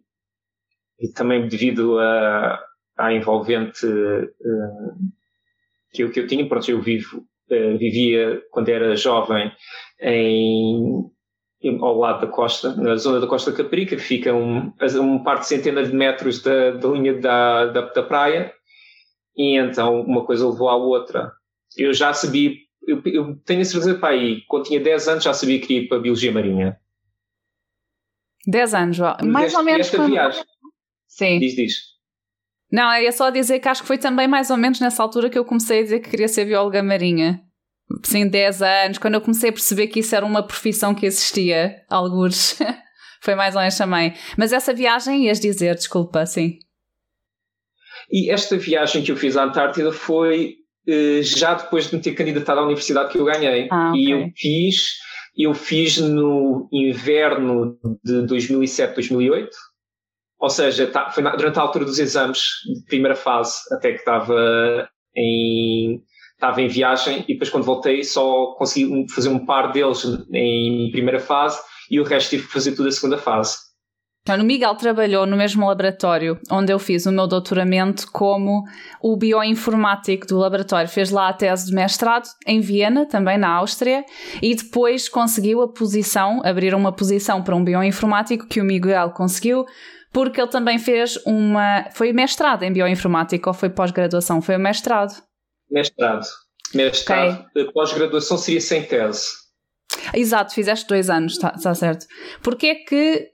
e 0.99 1.09
também 1.13 1.47
devido 1.47 1.99
a, 1.99 2.61
à 2.97 3.13
envolvente 3.13 3.87
uh, 3.87 4.95
que, 5.93 6.03
eu, 6.03 6.11
que 6.11 6.19
eu 6.19 6.27
tinha, 6.27 6.47
pronto, 6.49 6.69
eu 6.69 6.83
vivo, 6.83 7.19
uh, 7.19 7.79
vivia 7.79 8.43
quando 8.51 8.69
era 8.69 8.97
jovem 8.97 9.53
em 10.01 11.09
ao 11.81 11.99
lado 11.99 12.21
da 12.21 12.33
costa, 12.33 12.75
na 12.77 12.97
zona 12.97 13.21
da 13.21 13.27
Costa 13.27 13.53
Caparica, 13.53 13.97
que 13.97 14.03
fica 14.03 14.33
um, 14.33 14.73
um 15.01 15.23
par 15.23 15.41
de 15.41 15.49
centenas 15.49 15.91
de 15.91 15.97
metros 15.97 16.41
da, 16.41 16.71
da 16.73 16.89
linha 16.89 17.21
da, 17.21 17.67
da, 17.67 17.81
da, 17.81 18.03
praia, 18.03 18.53
e 19.37 19.59
então 19.59 20.01
uma 20.03 20.25
coisa 20.25 20.49
levou 20.49 20.69
à 20.69 20.77
outra. 20.77 21.33
Eu 21.77 21.93
já 21.93 22.13
sabia, 22.13 22.53
eu, 22.87 23.03
eu 23.07 23.37
tenho 23.45 23.61
a 23.61 23.65
certeza, 23.65 23.99
para 23.99 24.15
aí, 24.15 24.43
quando 24.47 24.65
tinha 24.65 24.81
10 24.81 25.09
anos 25.09 25.25
já 25.25 25.35
sabia 25.35 25.61
que 25.61 25.81
ia 25.81 25.89
para 25.89 25.99
a 25.99 26.01
Biologia 26.01 26.33
Marinha. 26.33 26.79
10 28.47 28.75
anos, 28.75 28.99
mais 29.25 29.53
ou 29.55 29.63
menos. 29.63 29.87
Esta 29.87 29.97
quando... 29.97 30.13
viagem. 30.13 30.45
Sim. 31.09 31.39
Diz, 31.41 31.57
diz. 31.57 31.75
Não, 32.71 32.91
é 32.93 33.11
só 33.11 33.31
dizer 33.31 33.59
que 33.61 33.69
acho 33.69 33.83
que 33.83 33.89
foi 33.89 33.99
também 33.99 34.29
mais 34.29 34.51
ou 34.51 34.57
menos 34.57 34.79
nessa 34.79 35.03
altura 35.03 35.29
que 35.29 35.39
eu 35.39 35.45
comecei 35.45 35.81
a 35.81 35.83
dizer 35.83 36.01
que 36.01 36.11
queria 36.11 36.29
ser 36.29 36.45
bióloga 36.45 36.83
marinha 36.83 37.43
sim, 38.03 38.29
10 38.29 38.63
anos, 38.63 38.99
quando 38.99 39.15
eu 39.15 39.21
comecei 39.21 39.51
a 39.51 39.53
perceber 39.53 39.89
que 39.89 40.01
isso 40.01 40.15
era 40.15 40.25
uma 40.25 40.43
profissão 40.43 40.95
que 40.95 41.07
existia, 41.07 41.83
alguns. 41.89 42.57
Foi 43.21 43.35
mais 43.35 43.55
ou 43.55 43.61
menos 43.61 43.77
também. 43.77 44.15
Mas 44.37 44.53
essa 44.53 44.73
viagem, 44.73 45.27
ias 45.27 45.41
dizer, 45.41 45.75
desculpa, 45.75 46.25
sim. 46.25 46.59
E 48.11 48.31
esta 48.31 48.57
viagem 48.57 49.03
que 49.03 49.11
eu 49.11 49.17
fiz 49.17 49.37
à 49.37 49.45
Antártida 49.45 49.93
foi 49.93 50.55
uh, 50.89 51.23
já 51.23 51.55
depois 51.55 51.91
de 51.91 51.97
me 51.97 52.03
ter 52.03 52.15
candidatado 52.15 52.61
à 52.61 52.65
universidade 52.65 53.11
que 53.11 53.19
eu 53.19 53.25
ganhei. 53.25 53.69
Ah, 53.71 53.91
okay. 53.91 54.03
E 54.03 54.11
eu 54.11 54.31
fiz, 54.37 54.77
eu 55.37 55.55
fiz 55.55 55.99
no 55.99 56.69
inverno 56.73 57.77
de 58.05 58.23
2007, 58.27 58.95
2008. 58.95 59.51
Ou 60.41 60.49
seja, 60.49 60.87
tá, 60.87 61.11
foi 61.11 61.23
durante 61.37 61.59
a 61.59 61.63
altura 61.63 61.85
dos 61.85 61.99
exames 61.99 62.39
de 62.65 62.85
primeira 62.87 63.17
fase, 63.17 63.59
até 63.73 63.91
que 63.91 63.99
estava 63.99 64.89
em, 65.17 66.01
estava 66.39 66.63
em 66.63 66.69
viagem 66.69 67.25
e 67.27 67.33
depois 67.33 67.51
quando 67.51 67.65
voltei 67.65 68.05
só 68.05 68.55
consegui 68.57 69.07
fazer 69.13 69.29
um 69.29 69.45
par 69.45 69.73
deles 69.73 70.05
em 70.33 70.89
primeira 70.93 71.19
fase 71.19 71.59
e 71.91 72.01
o 72.01 72.05
resto 72.05 72.31
tive 72.31 72.47
que 72.47 72.53
fazer 72.53 72.77
tudo 72.77 72.89
a 72.89 72.93
segunda 72.93 73.19
fase. 73.19 73.57
Então, 74.23 74.43
o 74.43 74.45
Miguel 74.45 74.75
trabalhou 74.75 75.25
no 75.25 75.39
mesmo 75.39 75.67
laboratório 75.67 76.39
onde 76.51 76.71
eu 76.71 76.79
fiz 76.79 77.07
o 77.07 77.13
meu 77.13 77.27
doutoramento 77.27 78.07
como 78.13 78.63
o 79.03 79.17
bioinformático 79.17 80.27
do 80.27 80.37
laboratório. 80.37 80.89
Fez 80.89 81.11
lá 81.11 81.31
a 81.31 81.33
tese 81.33 81.67
de 81.67 81.75
mestrado 81.75 82.29
em 82.47 82.61
Viena, 82.61 83.07
também 83.07 83.39
na 83.39 83.49
Áustria, 83.49 84.05
e 84.43 84.55
depois 84.55 85.09
conseguiu 85.09 85.63
a 85.63 85.73
posição, 85.73 86.43
abriram 86.45 86.79
uma 86.79 86.93
posição 86.93 87.43
para 87.43 87.57
um 87.57 87.65
bioinformático 87.65 88.47
que 88.47 88.61
o 88.61 88.65
Miguel 88.65 89.13
conseguiu, 89.13 89.65
porque 90.13 90.39
ele 90.39 90.51
também 90.51 90.79
fez 90.79 91.17
uma. 91.25 91.87
Foi 91.93 92.13
mestrado 92.13 92.65
em 92.65 92.73
bioinformática 92.73 93.49
ou 93.49 93.55
foi 93.55 93.71
pós-graduação? 93.71 94.43
Foi 94.43 94.59
mestrado. 94.59 95.28
Mestrado. 95.71 96.27
Mestrado. 96.75 97.47
Okay. 97.51 97.73
Pós-graduação 97.73 98.37
seria 98.39 98.61
sem 98.61 98.85
tese. 98.85 99.27
Exato, 100.15 100.55
fizeste 100.55 100.87
dois 100.87 101.09
anos, 101.09 101.33
está 101.33 101.51
tá 101.51 101.75
certo. 101.75 102.07
Porquê 102.43 102.67
é 102.69 102.75
que 102.75 103.33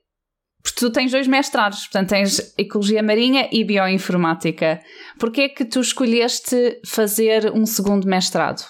porque 0.63 0.81
tu 0.81 0.91
tens 0.91 1.13
dois 1.13 1.27
mestrados, 1.27 1.81
portanto 1.81 2.09
tens 2.09 2.55
Ecologia 2.57 3.03
Marinha 3.03 3.51
e 3.53 3.63
Bioinformática. 3.63 4.81
Porquê 5.21 5.43
é 5.43 5.49
que 5.51 5.65
tu 5.67 5.79
escolheste 5.81 6.81
fazer 6.87 7.53
um 7.53 7.67
segundo 7.67 8.09
mestrado? 8.09 8.63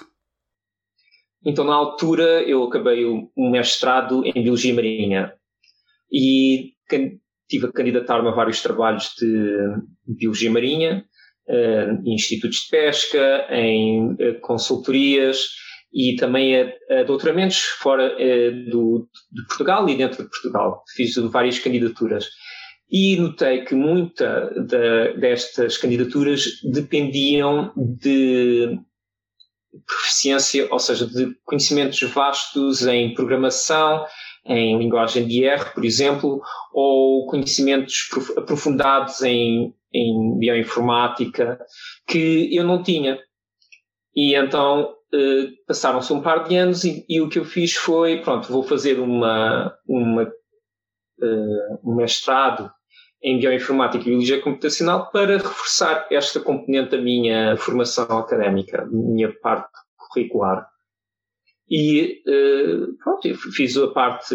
Então, 1.46 1.64
na 1.64 1.74
altura, 1.74 2.42
eu 2.42 2.64
acabei 2.64 3.04
um 3.04 3.50
mestrado 3.50 4.24
em 4.24 4.32
Biologia 4.32 4.74
Marinha 4.74 5.34
e 6.10 6.72
tive 7.48 7.66
a 7.66 7.72
candidatar-me 7.72 8.28
a 8.28 8.32
vários 8.32 8.60
trabalhos 8.60 9.14
de 9.16 9.58
Biologia 10.04 10.50
Marinha, 10.50 11.04
em 11.48 12.14
institutos 12.14 12.58
de 12.58 12.68
pesca, 12.70 13.46
em 13.50 14.16
eh, 14.18 14.32
consultorias, 14.34 15.48
e 15.92 16.16
também 16.16 16.56
a, 16.56 16.72
a 16.90 17.02
doutoramentos 17.04 17.58
fora 17.58 18.16
eh, 18.18 18.50
do, 18.70 19.08
de 19.30 19.46
Portugal 19.46 19.88
e 19.88 19.96
dentro 19.96 20.24
de 20.24 20.28
Portugal. 20.28 20.82
Fiz 20.94 21.14
várias 21.30 21.58
candidaturas. 21.58 22.26
E 22.90 23.16
notei 23.16 23.64
que 23.64 23.74
muita 23.74 24.50
destas 25.18 25.78
candidaturas 25.78 26.44
dependiam 26.62 27.72
de 27.76 28.78
proficiência, 29.86 30.68
ou 30.70 30.78
seja, 30.78 31.06
de 31.06 31.34
conhecimentos 31.44 32.00
vastos 32.02 32.86
em 32.86 33.14
programação, 33.14 34.04
em 34.46 34.78
linguagem 34.78 35.26
de 35.26 35.44
R, 35.44 35.72
por 35.72 35.84
exemplo, 35.84 36.40
ou 36.72 37.26
conhecimentos 37.26 38.08
aprofundados 38.36 39.22
em, 39.22 39.72
em 39.94 40.38
bioinformática 40.38 41.58
que 42.06 42.54
eu 42.54 42.64
não 42.64 42.82
tinha. 42.82 43.18
E 44.14 44.34
então 44.34 44.94
eh, 45.14 45.52
passaram-se 45.66 46.12
um 46.12 46.20
par 46.20 46.42
de 46.42 46.56
anos 46.56 46.82
e, 46.82 47.04
e, 47.08 47.20
o 47.20 47.28
que 47.28 47.38
eu 47.38 47.44
fiz 47.44 47.74
foi, 47.74 48.20
pronto, 48.20 48.50
vou 48.50 48.64
fazer 48.64 48.98
uma, 48.98 49.72
uma, 49.86 50.24
uh, 50.24 51.78
um 51.84 51.94
mestrado 51.94 52.68
em 53.22 53.38
Bioinformática 53.38 54.02
e 54.02 54.08
Biologia 54.08 54.42
Computacional 54.42 55.10
para 55.12 55.38
reforçar 55.38 56.08
esta 56.10 56.40
componente 56.40 56.90
da 56.90 56.98
minha 56.98 57.56
formação 57.56 58.18
académica, 58.18 58.86
minha 58.90 59.32
parte 59.40 59.70
curricular. 59.96 60.66
E 61.70 62.20
uh, 62.26 62.96
pronto, 62.98 63.28
eu 63.28 63.36
fiz 63.36 63.76
a 63.76 63.88
parte 63.88 64.34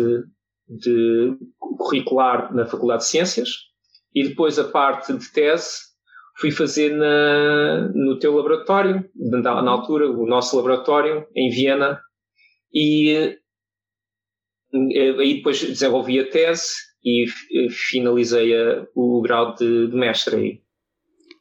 de 0.68 1.38
curricular 1.60 2.56
na 2.56 2.66
Faculdade 2.66 3.04
de 3.04 3.10
Ciências 3.10 3.69
e 4.14 4.28
depois 4.28 4.58
a 4.58 4.66
parte 4.66 5.14
de 5.14 5.32
tese 5.32 5.90
fui 6.40 6.52
fazer 6.52 6.92
na, 6.92 7.90
no 7.94 8.18
teu 8.18 8.36
laboratório, 8.36 9.04
na, 9.16 9.62
na 9.62 9.72
altura, 9.72 10.10
o 10.10 10.26
nosso 10.26 10.56
laboratório, 10.56 11.28
em 11.36 11.50
Viena, 11.50 12.02
e 12.74 13.38
eh, 14.74 15.10
aí 15.20 15.36
depois 15.36 15.60
desenvolvi 15.60 16.20
a 16.20 16.30
tese 16.30 16.76
e 17.04 17.26
finalizei 17.70 18.56
a, 18.56 18.88
o 18.96 19.22
grau 19.22 19.54
de, 19.56 19.88
de 19.88 19.96
mestre 19.96 20.36
aí. 20.36 20.62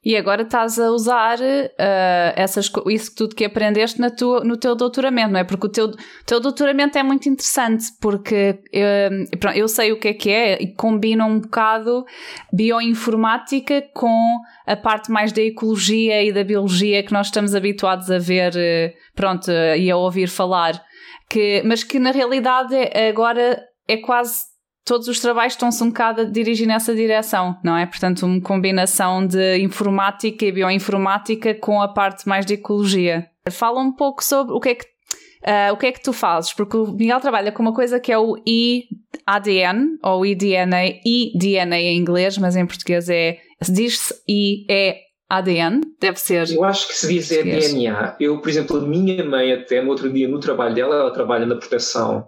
E 0.08 0.16
agora 0.16 0.40
estás 0.40 0.78
a 0.78 0.90
usar 0.90 1.38
uh, 1.38 2.32
essas, 2.34 2.72
isso 2.86 3.14
tudo 3.14 3.34
que 3.34 3.44
aprendeste 3.44 4.00
na 4.00 4.08
tua, 4.08 4.42
no 4.42 4.56
teu 4.56 4.74
doutoramento, 4.74 5.32
não 5.32 5.40
é? 5.40 5.44
Porque 5.44 5.66
o 5.66 5.68
teu, 5.68 5.90
teu 6.24 6.40
doutoramento 6.40 6.96
é 6.96 7.02
muito 7.02 7.28
interessante, 7.28 7.88
porque 8.00 8.58
uh, 8.74 9.38
pronto, 9.38 9.58
eu 9.58 9.68
sei 9.68 9.92
o 9.92 10.00
que 10.00 10.08
é 10.08 10.14
que 10.14 10.30
é 10.30 10.62
e 10.62 10.72
combina 10.72 11.26
um 11.26 11.38
bocado 11.38 12.06
bioinformática 12.50 13.82
com 13.92 14.38
a 14.66 14.74
parte 14.74 15.12
mais 15.12 15.30
da 15.30 15.42
ecologia 15.42 16.24
e 16.24 16.32
da 16.32 16.42
biologia 16.42 17.02
que 17.02 17.12
nós 17.12 17.26
estamos 17.26 17.54
habituados 17.54 18.10
a 18.10 18.18
ver, 18.18 18.54
uh, 18.54 18.96
pronto, 19.14 19.50
e 19.50 19.90
a 19.90 19.96
ouvir 19.98 20.28
falar. 20.28 20.82
Que, 21.28 21.62
mas 21.66 21.84
que 21.84 21.98
na 21.98 22.12
realidade 22.12 22.74
agora 23.10 23.62
é 23.86 23.98
quase 23.98 24.47
todos 24.88 25.06
os 25.06 25.20
trabalhos 25.20 25.52
estão-se 25.52 25.84
um 25.84 25.88
bocado 25.88 26.22
a 26.22 26.24
dirigir 26.24 26.66
nessa 26.66 26.94
direção, 26.94 27.58
não 27.62 27.76
é? 27.76 27.84
Portanto, 27.84 28.24
uma 28.24 28.40
combinação 28.40 29.24
de 29.26 29.58
informática 29.58 30.46
e 30.46 30.50
bioinformática 30.50 31.54
com 31.54 31.82
a 31.82 31.88
parte 31.88 32.26
mais 32.26 32.46
de 32.46 32.54
ecologia. 32.54 33.26
Fala 33.50 33.80
um 33.80 33.92
pouco 33.92 34.24
sobre 34.24 34.54
o 34.54 34.60
que 34.60 34.70
é 34.70 34.74
que 34.74 34.98
Uh, 35.38 35.72
o 35.72 35.76
que 35.76 35.86
é 35.86 35.92
que 35.92 36.02
tu 36.02 36.12
fazes? 36.12 36.52
Porque 36.52 36.76
o 36.76 36.88
Miguel 36.88 37.20
trabalha 37.20 37.52
com 37.52 37.62
uma 37.62 37.72
coisa 37.72 38.00
que 38.00 38.10
é 38.10 38.18
o 38.18 38.36
eADN, 38.44 39.96
ou 40.02 40.26
eDNA, 40.26 40.84
eDNA 41.06 41.78
em 41.78 41.96
inglês, 41.96 42.36
mas 42.38 42.56
em 42.56 42.66
português 42.66 43.08
é. 43.08 43.38
Diz-se 43.62 44.12
eADN, 44.28 45.80
deve 46.00 46.18
ser. 46.18 46.50
Eu 46.50 46.64
acho 46.64 46.88
que 46.88 46.94
se 46.94 47.06
diz 47.06 47.30
é 47.30 47.44
DNA. 47.44 48.16
Eu, 48.18 48.40
por 48.40 48.48
exemplo, 48.48 48.78
a 48.78 48.80
minha 48.80 49.24
mãe, 49.24 49.52
até 49.52 49.80
no 49.80 49.90
outro 49.90 50.12
dia, 50.12 50.26
no 50.26 50.40
trabalho 50.40 50.74
dela, 50.74 50.96
ela 50.96 51.12
trabalha 51.12 51.46
na 51.46 51.54
proteção 51.54 52.26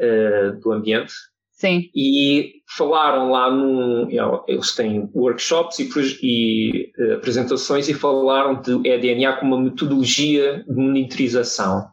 uh, 0.00 0.58
do 0.58 0.72
ambiente 0.72 1.12
Sim. 1.58 1.90
E 1.92 2.62
falaram 2.76 3.30
lá 3.30 3.50
num. 3.50 4.08
Eles 4.46 4.74
têm 4.76 5.10
workshops 5.12 5.80
e, 5.80 5.90
e 6.22 6.92
uh, 6.96 7.14
apresentações 7.14 7.88
e 7.88 7.94
falaram 7.94 8.60
de 8.62 8.88
eDNA 8.88 9.36
como 9.38 9.56
uma 9.56 9.64
metodologia 9.64 10.64
de 10.64 10.74
monitorização. 10.74 11.88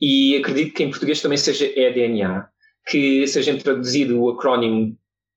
E 0.00 0.36
acredito 0.36 0.74
que 0.74 0.82
em 0.82 0.90
português 0.90 1.20
também 1.20 1.36
seja 1.36 1.66
eDNA, 1.66 2.48
que 2.88 3.26
seja 3.26 3.56
traduzido 3.58 4.18
o 4.18 4.30
acrónimo 4.30 4.96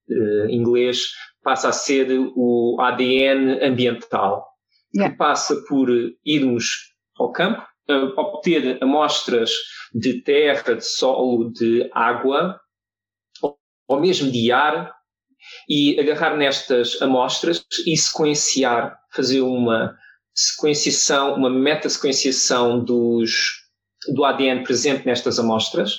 uh, 0.09 0.49
inglês, 0.49 0.99
passa 1.43 1.69
a 1.69 1.73
ser 1.73 2.07
o 2.35 2.77
ADN 2.79 3.61
ambiental, 3.61 4.45
yeah. 4.95 5.11
que 5.11 5.17
passa 5.17 5.61
por 5.67 5.89
irmos 6.25 6.93
ao 7.17 7.33
campo, 7.33 7.61
uh, 7.89 8.17
obter 8.17 8.81
amostras 8.81 9.51
de 9.93 10.21
terra, 10.21 10.75
de 10.75 10.85
solo, 10.85 11.51
de 11.51 11.89
água 11.93 12.57
ou 13.89 14.00
mesmo 14.00 14.31
de 14.31 14.51
ar, 14.51 14.93
e 15.67 16.00
agarrar 16.00 16.38
nestas 16.38 17.01
amostras 17.01 17.65
e 17.88 17.98
sequenciar, 17.98 18.98
fazer 19.12 19.41
uma 19.41 19.98
sequenciação, 20.34 21.34
uma 21.34 21.50
meta-sequenciação 21.50 22.84
dos, 22.84 23.31
do 24.13 24.24
ADN 24.24 24.63
presente 24.63 25.05
nestas 25.05 25.39
amostras 25.39 25.98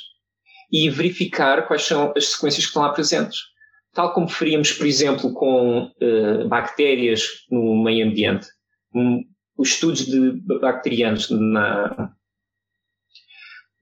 e 0.70 0.88
verificar 0.88 1.66
quais 1.66 1.82
são 1.82 2.12
as 2.16 2.26
sequências 2.26 2.64
que 2.64 2.68
estão 2.68 2.82
lá 2.82 2.92
presentes. 2.92 3.38
Tal 3.92 4.14
como 4.14 4.28
faríamos, 4.28 4.73
por 4.73 4.87
exemplo, 4.87 5.32
com 5.35 5.90
uh, 6.00 6.49
bactérias 6.49 7.25
no 7.50 7.82
meio 7.82 8.06
ambiente. 8.06 8.47
Um, 8.94 9.25
os 9.59 9.70
estudos 9.70 10.06
de 10.06 10.40
bacterianos 10.61 11.28
na, 11.28 12.12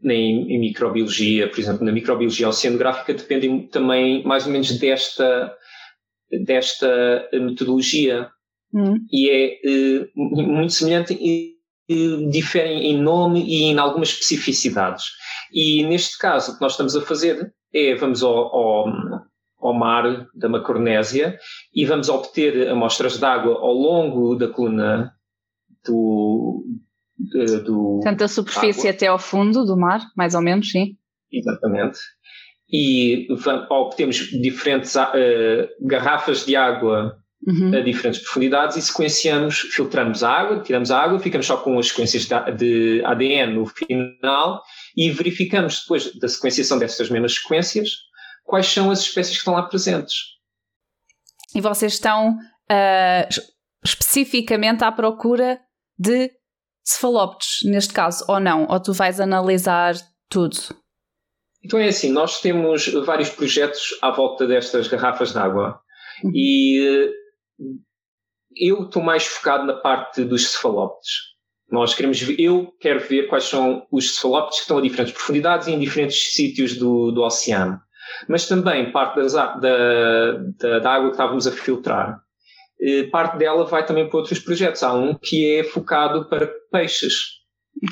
em, 0.03 0.53
em, 0.53 0.61
microbiologia, 0.61 1.49
por 1.49 1.59
exemplo, 1.59 1.85
na 1.85 1.93
microbiologia 1.93 2.49
oceanográfica, 2.49 3.15
dependem 3.15 3.67
também 3.67 4.23
mais 4.25 4.47
ou 4.47 4.53
menos 4.53 4.79
desta, 4.79 5.53
desta 6.45 7.29
metodologia. 7.33 8.29
Hum. 8.73 8.97
E 9.11 9.31
é 9.31 9.61
uh, 9.67 10.09
muito 10.15 10.73
semelhante 10.73 11.15
e 11.15 11.59
diferem 12.31 12.91
em 12.91 13.01
nome 13.01 13.43
e 13.45 13.65
em 13.65 13.79
algumas 13.79 14.11
especificidades. 14.11 15.05
E 15.53 15.83
neste 15.85 16.19
caso, 16.19 16.53
o 16.53 16.55
que 16.57 16.61
nós 16.61 16.73
estamos 16.73 16.95
a 16.95 17.01
fazer 17.01 17.53
é 17.73 17.95
vamos 17.95 18.23
ao, 18.23 18.35
ao, 18.35 18.87
ao 19.59 19.75
mar 19.75 20.29
da 20.35 20.49
Macaronésia 20.49 21.39
e 21.75 21.87
vamos 21.87 22.09
obter 22.09 22.69
amostras 22.69 23.19
de 23.19 23.25
água 23.25 23.55
ao 23.55 23.73
longo 23.73 24.35
da 24.37 24.49
coluna 24.49 25.13
do, 25.87 26.65
do. 27.19 28.01
Tanto 28.03 28.25
a 28.25 28.29
superfície 28.29 28.81
água. 28.81 28.91
até 28.91 29.07
ao 29.07 29.19
fundo 29.19 29.65
do 29.65 29.77
mar, 29.77 30.01
mais 30.17 30.35
ou 30.35 30.43
menos, 30.43 30.71
sim. 30.71 30.97
Exatamente. 31.33 31.99
E 32.71 33.27
obtemos 33.71 34.17
diferentes 34.43 34.95
uh, 34.95 35.69
garrafas 35.81 36.45
de 36.45 36.55
água 36.55 37.17
uhum. 37.47 37.75
a 37.75 37.81
diferentes 37.81 38.21
profundidades 38.21 38.77
e 38.77 38.83
sequenciamos, 38.83 39.61
filtramos 39.61 40.23
a 40.23 40.31
água, 40.31 40.63
tiramos 40.63 40.91
a 40.91 41.01
água, 41.01 41.19
ficamos 41.19 41.47
só 41.47 41.57
com 41.57 41.79
as 41.79 41.89
sequências 41.89 42.29
de 42.57 43.03
ADN 43.05 43.55
no 43.55 43.67
final 43.67 44.63
e 44.97 45.11
verificamos 45.11 45.81
depois 45.81 46.15
da 46.19 46.29
sequenciação 46.29 46.79
dessas 46.79 47.09
mesmas 47.09 47.37
sequências 47.37 47.91
quais 48.45 48.67
são 48.67 48.91
as 48.91 49.01
espécies 49.01 49.35
que 49.35 49.39
estão 49.41 49.55
lá 49.55 49.63
presentes. 49.63 50.17
E 51.55 51.61
vocês 51.61 51.95
estão 51.95 52.33
uh, 52.33 53.29
especificamente 53.85 54.83
à 54.83 54.93
procura 54.93 55.61
de 55.99 56.31
cefalópodes, 56.91 57.61
neste 57.65 57.93
caso, 57.93 58.25
ou 58.29 58.41
não? 58.41 58.67
Ou 58.69 58.81
tu 58.81 58.93
vais 58.93 59.21
analisar 59.21 59.95
tudo? 60.29 60.57
Então 61.65 61.79
é 61.79 61.89
assim, 61.89 62.11
nós 62.11 62.41
temos 62.41 62.87
vários 63.05 63.31
projetos 63.31 63.99
à 64.01 64.11
volta 64.11 64.47
destas 64.47 64.89
garrafas 64.89 65.33
de 65.33 65.39
água 65.39 65.81
uhum. 66.23 66.31
e 66.35 67.11
eu 68.57 68.85
estou 68.85 69.03
mais 69.03 69.27
focado 69.27 69.67
na 69.67 69.75
parte 69.75 70.25
dos 70.25 70.51
cefalópodes. 70.51 71.11
Nós 71.71 71.95
queremos 71.95 72.21
ver, 72.21 72.41
eu 72.41 72.73
quero 72.81 73.01
ver 73.01 73.29
quais 73.29 73.45
são 73.45 73.87
os 73.93 74.15
cefalópodes 74.15 74.59
que 74.59 74.63
estão 74.63 74.79
a 74.79 74.83
diferentes 74.83 75.13
profundidades 75.13 75.67
e 75.67 75.73
em 75.73 75.79
diferentes 75.79 76.33
sítios 76.33 76.77
do, 76.77 77.13
do 77.13 77.23
oceano. 77.23 77.79
Mas 78.27 78.49
também 78.49 78.91
parte 78.91 79.17
das, 79.17 79.35
da, 79.35 79.57
da, 79.57 80.79
da 80.79 80.91
água 80.91 81.09
que 81.09 81.15
estávamos 81.15 81.47
a 81.47 81.53
filtrar. 81.53 82.19
Eh, 82.81 83.05
parte 83.05 83.37
dela 83.39 83.65
vai 83.65 83.85
também 83.85 84.09
para 84.09 84.19
outros 84.19 84.39
projetos. 84.39 84.83
Há 84.83 84.93
um 84.95 85.15
que 85.15 85.57
é 85.57 85.65
focado 85.65 86.29
para 86.29 86.47
peixes 86.71 87.39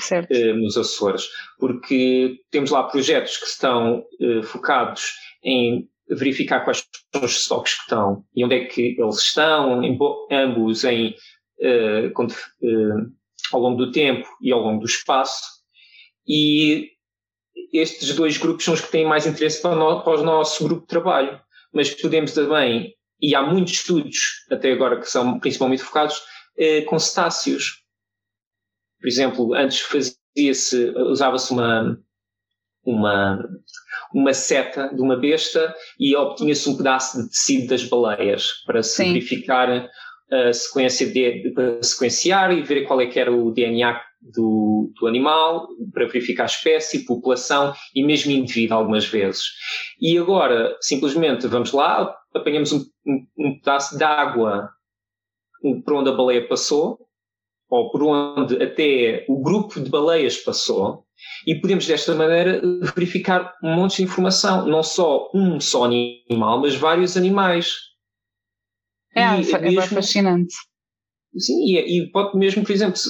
certo. 0.00 0.30
Eh, 0.30 0.52
nos 0.52 0.76
Açores, 0.76 1.28
porque 1.58 2.40
temos 2.50 2.70
lá 2.70 2.84
projetos 2.84 3.36
que 3.36 3.46
estão 3.46 4.04
eh, 4.20 4.42
focados 4.42 5.12
em 5.42 5.88
verificar 6.08 6.60
quais 6.60 6.84
são 7.12 7.24
os 7.24 7.32
estoques 7.32 7.74
que 7.74 7.82
estão 7.82 8.24
e 8.34 8.44
onde 8.44 8.54
é 8.54 8.64
que 8.64 8.96
eles 8.98 9.18
estão, 9.18 9.82
em, 9.82 9.98
ambos 10.30 10.84
em, 10.84 11.14
quando, 12.14 12.32
ao 13.52 13.60
longo 13.60 13.76
do 13.76 13.90
tempo 13.90 14.28
e 14.40 14.52
ao 14.52 14.60
longo 14.60 14.80
do 14.80 14.86
espaço. 14.86 15.42
E 16.28 16.90
estes 17.72 18.14
dois 18.14 18.38
grupos 18.38 18.64
são 18.64 18.74
os 18.74 18.80
que 18.80 18.90
têm 18.90 19.04
mais 19.04 19.26
interesse 19.26 19.60
para, 19.60 19.74
no, 19.74 20.02
para 20.02 20.20
o 20.20 20.24
nosso 20.24 20.62
grupo 20.64 20.82
de 20.82 20.88
trabalho. 20.88 21.40
Mas 21.72 21.90
podemos 21.90 22.32
também, 22.32 22.94
e 23.20 23.34
há 23.34 23.42
muitos 23.42 23.74
estudos 23.74 24.16
até 24.50 24.72
agora 24.72 25.00
que 25.00 25.08
são 25.08 25.38
principalmente 25.38 25.82
focados 25.82 26.18
uh, 26.18 26.84
com 26.86 26.98
cetáceos. 26.98 27.82
Por 29.00 29.08
exemplo, 29.08 29.54
antes 29.54 29.80
fazia-se, 29.80 30.90
usava-se 30.96 31.52
uma, 31.52 31.98
uma 32.84 33.38
uma 34.14 34.32
seta 34.32 34.88
de 34.94 35.00
uma 35.00 35.16
besta 35.16 35.74
e 35.98 36.16
obtinha-se 36.16 36.68
um 36.68 36.76
pedaço 36.76 37.22
de 37.22 37.28
tecido 37.28 37.68
das 37.68 37.84
baleias 37.84 38.62
para 38.64 38.82
se 38.82 38.96
Sim. 38.96 39.12
verificar 39.12 39.90
a 40.30 40.52
sequência 40.52 41.06
de, 41.06 41.52
para 41.54 41.82
sequenciar 41.82 42.52
e 42.52 42.62
ver 42.62 42.84
qual 42.84 43.00
é 43.00 43.06
que 43.06 43.18
era 43.18 43.32
o 43.32 43.52
DNA 43.52 44.00
do, 44.20 44.90
do 44.98 45.06
animal, 45.06 45.68
para 45.92 46.06
verificar 46.06 46.44
a 46.44 46.46
espécie, 46.46 47.04
população 47.04 47.72
e 47.94 48.02
mesmo 48.02 48.32
indivíduo 48.32 48.78
algumas 48.78 49.04
vezes. 49.04 49.44
E 50.00 50.18
agora, 50.18 50.76
simplesmente, 50.80 51.46
vamos 51.46 51.72
lá, 51.72 52.12
apanhamos 52.36 52.72
um, 52.72 52.84
um, 53.06 53.26
um 53.38 53.58
pedaço 53.58 53.96
de 53.96 54.04
água 54.04 54.70
por 55.84 55.94
onde 55.94 56.10
a 56.10 56.12
baleia 56.12 56.46
passou, 56.46 56.98
ou 57.68 57.90
por 57.90 58.02
onde 58.02 58.62
até 58.62 59.24
o 59.28 59.42
grupo 59.42 59.80
de 59.80 59.90
baleias 59.90 60.36
passou, 60.36 61.04
e 61.46 61.54
podemos 61.60 61.86
desta 61.86 62.14
maneira 62.14 62.60
verificar 62.94 63.52
um 63.62 63.74
monte 63.74 63.96
de 63.96 64.02
informação, 64.04 64.66
não 64.66 64.82
só 64.82 65.30
um 65.34 65.58
só 65.58 65.84
animal, 65.84 66.60
mas 66.60 66.76
vários 66.76 67.16
animais. 67.16 67.72
É, 69.14 69.40
e, 69.40 69.50
é 69.50 69.58
mesmo, 69.58 69.82
fascinante. 69.82 70.54
Sim, 71.36 71.64
e, 71.64 72.02
e, 72.02 72.10
pode 72.10 72.36
mesmo, 72.36 72.64
por 72.64 72.72
exemplo, 72.72 73.00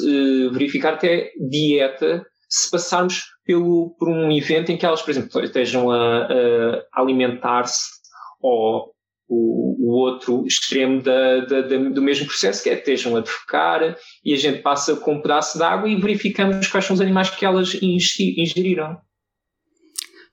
verificar 0.53 0.95
até 0.95 1.31
dieta 1.51 2.25
se 2.49 2.71
passarmos 2.71 3.25
pelo, 3.45 3.95
por 3.99 4.09
um 4.09 4.31
evento 4.31 4.71
em 4.71 4.79
que 4.79 4.87
elas, 4.87 5.03
por 5.03 5.11
exemplo, 5.11 5.43
estejam 5.43 5.91
a, 5.91 6.27
a 6.27 7.01
alimentar-se 7.01 7.91
ou 8.41 8.96
o, 9.29 9.77
o 9.79 9.95
outro 9.97 10.47
extremo 10.47 11.03
da, 11.03 11.41
da, 11.41 11.61
da, 11.63 11.77
do 11.77 12.03
mesmo 12.03 12.27
processo, 12.27 12.63
que 12.63 12.71
é 12.71 12.75
estejam 12.75 13.17
a 13.17 13.21
defecar 13.21 13.97
e 14.25 14.33
a 14.33 14.37
gente 14.37 14.63
passa 14.63 14.97
com 14.97 15.15
um 15.15 15.23
pedaço 15.23 15.59
de 15.59 15.65
água 15.65 15.89
e 15.89 16.01
verificamos 16.01 16.67
quais 16.69 16.85
são 16.85 16.95
os 16.95 17.01
animais 17.01 17.31
que 17.31 17.45
elas 17.45 17.75
ingeriram. 17.83 19.01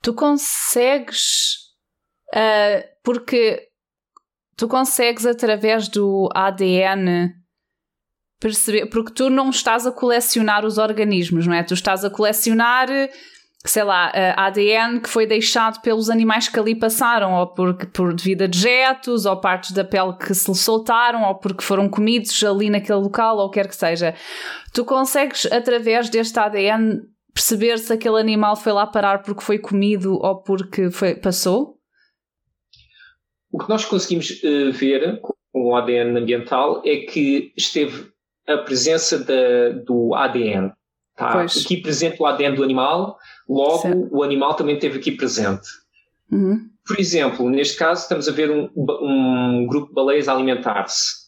Tu 0.02 0.14
consegues, 0.14 1.56
uh, 2.34 2.84
porque 3.04 3.70
tu 4.58 4.68
consegues 4.68 5.26
através 5.26 5.88
do 5.88 6.30
ADN 6.34 7.34
perceber, 8.40 8.88
porque 8.88 9.14
tu 9.14 9.30
não 9.30 9.50
estás 9.50 9.88
a 9.88 9.92
colecionar 9.92 10.66
os 10.66 10.78
organismos, 10.78 11.48
não 11.48 11.56
é? 11.56 11.64
Tu 11.64 11.74
estás 11.74 12.04
a 12.04 12.10
colecionar 12.10 12.90
sei 13.66 13.84
lá, 13.84 14.12
ADN 14.36 15.00
que 15.00 15.08
foi 15.08 15.26
deixado 15.26 15.82
pelos 15.82 16.10
animais 16.10 16.50
que 16.50 16.60
ali 16.60 16.76
passaram, 16.76 17.34
ou 17.34 17.48
por, 17.48 17.74
por 17.92 18.14
devido 18.14 18.44
a 18.44 18.48
dejetos, 18.48 19.26
ou 19.26 19.40
partes 19.40 19.72
da 19.72 19.86
pele 19.86 20.14
que 20.18 20.34
se 20.34 20.54
soltaram, 20.54 21.24
ou 21.24 21.36
porque 21.36 21.64
foram 21.64 21.88
comidos 21.88 22.44
ali 22.44 22.70
naquele 22.70 23.00
local, 23.00 23.38
ou 23.38 23.50
quer 23.50 23.68
que 23.68 23.76
seja. 23.76 24.16
Tu 24.74 24.84
consegues, 24.84 25.46
através 25.46 26.10
deste 26.10 26.38
ADN, 26.38 27.02
perceber 27.34 27.80
se 27.80 27.94
aquele 27.94 28.20
animal 28.20 28.56
foi 28.56 28.74
lá 28.74 28.86
parar 28.86 29.24
porque 29.24 29.42
foi 29.42 29.58
comido 29.58 30.20
ou 30.22 30.42
porque 30.42 30.92
foi, 30.92 31.16
passou? 31.16 31.78
O 33.50 33.60
que 33.60 33.70
nós 33.70 33.86
conseguimos 33.86 34.30
uh, 34.44 34.72
ver 34.74 35.22
com 35.22 35.34
o 35.54 35.76
ADN 35.76 36.18
ambiental 36.18 36.82
é 36.86 36.98
que 36.98 37.54
esteve 37.56 38.12
a 38.48 38.58
presença 38.58 39.20
da, 39.20 39.70
do 39.86 40.14
ADN 40.16 40.74
Está 41.14 41.44
aqui 41.44 41.78
presente 41.78 42.20
o 42.20 42.26
ADN 42.26 42.56
do 42.56 42.64
animal, 42.64 43.18
logo 43.48 43.80
certo. 43.80 44.10
o 44.12 44.24
animal 44.24 44.56
também 44.56 44.76
esteve 44.76 45.00
aqui 45.00 45.12
presente. 45.12 45.68
Uhum. 46.32 46.70
Por 46.86 47.00
exemplo, 47.00 47.50
neste 47.50 47.78
caso 47.78 48.02
estamos 48.04 48.28
a 48.28 48.32
ver 48.32 48.52
um, 48.52 48.70
um 48.76 49.66
grupo 49.68 49.88
de 49.88 49.94
baleias 49.94 50.28
a 50.28 50.34
alimentar-se. 50.34 51.24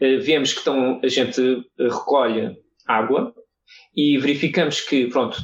Uh, 0.00 0.20
vemos 0.22 0.52
que 0.52 0.58
estão, 0.58 1.00
a 1.02 1.08
gente 1.08 1.64
recolhe 1.78 2.56
água 2.86 3.34
e 3.94 4.18
verificamos 4.18 4.80
que, 4.80 5.06
pronto, 5.06 5.38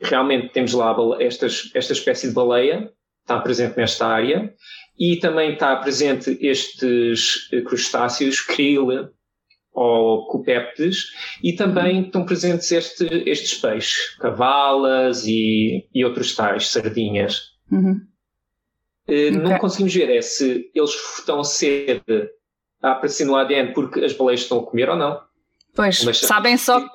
realmente 0.00 0.48
temos 0.48 0.72
lá 0.72 0.96
estas, 1.20 1.70
esta 1.74 1.92
espécie 1.92 2.28
de 2.28 2.34
baleia, 2.34 2.90
está 3.20 3.38
presente 3.40 3.76
nesta 3.76 4.06
área, 4.06 4.52
e 4.98 5.16
também 5.16 5.52
está 5.52 5.76
presente 5.76 6.36
estes 6.40 7.48
crustáceos, 7.66 8.40
krill, 8.40 9.10
ou 9.72 10.26
copéptes, 10.26 11.06
e 11.42 11.54
também 11.54 12.02
estão 12.02 12.24
presentes 12.24 12.70
este, 12.70 13.06
estes 13.26 13.54
peixes, 13.54 14.16
cavalas 14.16 15.24
e, 15.26 15.88
e 15.94 16.04
outros 16.04 16.34
tais, 16.34 16.68
sardinhas. 16.68 17.52
Uhum. 17.70 18.00
Uh, 19.08 19.12
okay. 19.12 19.30
Não 19.30 19.58
conseguimos 19.58 19.94
ver 19.94 20.10
é 20.14 20.20
se 20.20 20.70
eles 20.74 20.90
estão 21.18 21.40
a 21.40 21.44
ser 21.44 22.02
a 22.82 22.92
aparecer 22.92 23.24
no 23.24 23.36
ADN 23.36 23.72
porque 23.72 24.00
as 24.00 24.12
baleias 24.12 24.40
estão 24.40 24.58
a 24.58 24.66
comer 24.66 24.88
ou 24.90 24.96
não. 24.96 25.20
Pois, 25.74 26.04
mas 26.04 26.18
sabem 26.18 26.58
só 26.58 26.86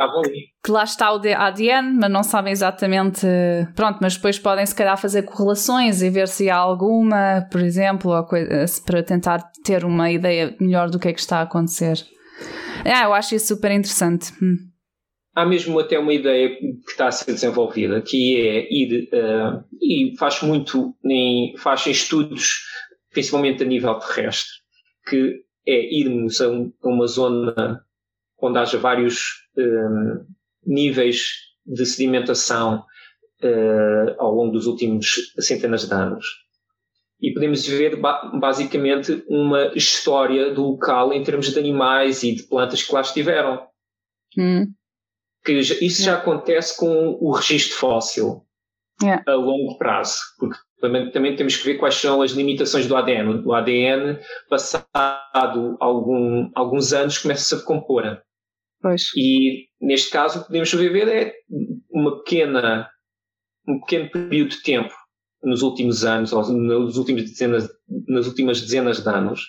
que 0.64 0.70
lá 0.70 0.84
está 0.84 1.12
o 1.12 1.16
ADN, 1.16 1.98
mas 2.00 2.12
não 2.12 2.22
sabem 2.22 2.52
exatamente. 2.52 3.26
Pronto, 3.76 3.98
mas 4.00 4.16
depois 4.16 4.38
podem 4.38 4.64
se 4.68 4.76
calhar 4.76 4.96
fazer 5.00 5.24
correlações 5.24 6.04
e 6.04 6.10
ver 6.12 6.28
se 6.28 6.48
há 6.48 6.58
alguma, 6.58 7.48
por 7.52 7.60
exemplo, 7.62 8.24
coisa, 8.26 8.66
para 8.86 9.02
tentar 9.02 9.52
ter 9.64 9.84
uma 9.84 10.12
ideia 10.12 10.56
melhor 10.60 10.92
do 10.92 11.00
que 11.00 11.08
é 11.08 11.14
que 11.14 11.20
está 11.20 11.40
a 11.40 11.42
acontecer. 11.42 12.06
Ah, 12.86 13.04
eu 13.04 13.14
acho 13.14 13.36
isso 13.36 13.48
super 13.48 13.72
interessante. 13.72 14.32
Hum. 14.42 14.58
Há 15.36 15.46
mesmo 15.46 15.80
até 15.80 16.00
uma 16.00 16.14
ideia 16.14 16.56
que 16.58 16.80
está 16.88 17.08
a 17.08 17.12
ser 17.12 17.32
desenvolvida, 17.32 18.02
que 18.02 18.42
é 18.42 18.74
ir, 18.74 19.10
uh, 19.14 19.64
e 19.82 20.16
faz 20.18 20.42
muito, 20.42 20.96
em, 21.06 21.56
faz 21.58 21.86
em 21.86 21.92
estudos, 21.92 22.64
principalmente 23.12 23.62
a 23.62 23.66
nível 23.66 23.94
terrestre, 23.96 24.52
que 25.08 25.44
é 25.68 25.96
irmos 25.96 26.42
a, 26.42 26.50
um, 26.50 26.74
a 26.82 26.88
uma 26.88 27.06
zona 27.06 27.86
onde 28.40 28.58
haja 28.58 28.80
vários 28.80 29.48
uh, 29.58 30.26
níveis 30.66 31.34
de 31.66 31.86
sedimentação 31.86 32.84
uh, 33.44 34.16
ao 34.18 34.34
longo 34.34 34.54
dos 34.54 34.66
últimos 34.66 35.34
centenas 35.40 35.88
de 35.88 35.94
anos 35.94 36.47
e 37.20 37.34
podemos 37.34 37.66
ver 37.66 38.00
basicamente 38.40 39.24
uma 39.28 39.72
história 39.76 40.54
do 40.54 40.72
local 40.72 41.12
em 41.12 41.24
termos 41.24 41.52
de 41.52 41.60
animais 41.60 42.24
e 42.24 42.36
de 42.36 42.44
plantas 42.44 42.84
que 42.84 42.94
lá 42.94 43.02
estiveram. 43.02 43.68
Hum. 44.38 44.72
Que 45.44 45.54
isso 45.54 46.04
já 46.04 46.18
acontece 46.18 46.78
com 46.78 47.18
o 47.20 47.32
registro 47.32 47.78
fóssil 47.78 48.46
yeah. 49.02 49.24
a 49.26 49.34
longo 49.34 49.78
prazo, 49.78 50.20
porque 50.38 50.58
também, 50.80 51.10
também, 51.10 51.36
temos 51.36 51.56
que 51.56 51.66
ver 51.66 51.78
quais 51.80 51.96
são 51.96 52.22
as 52.22 52.32
limitações 52.32 52.86
do 52.86 52.96
ADN. 52.96 53.42
O 53.46 53.54
ADN, 53.54 54.20
passado 54.48 55.78
algum, 55.80 56.52
alguns 56.54 56.94
anos, 56.94 57.18
começa 57.18 57.56
a 57.56 57.60
decompor. 57.60 58.22
Pois. 58.80 59.10
E 59.16 59.68
neste 59.82 60.12
caso, 60.12 60.46
podemos 60.46 60.72
ver 60.72 61.08
é 61.08 61.34
uma 61.90 62.18
pequena, 62.18 62.88
um 63.68 63.80
pequeno 63.80 64.12
período 64.12 64.50
de 64.50 64.62
tempo 64.62 64.94
nos 65.44 65.62
últimos 65.62 66.04
anos, 66.04 66.34
ou 66.34 66.44
nos 66.52 66.98
últimos 66.98 67.24
dezenas, 67.24 67.70
nas 68.08 68.28
últimas 68.28 68.62
dezenas 68.62 69.02
de 69.02 69.10
anos, 69.10 69.42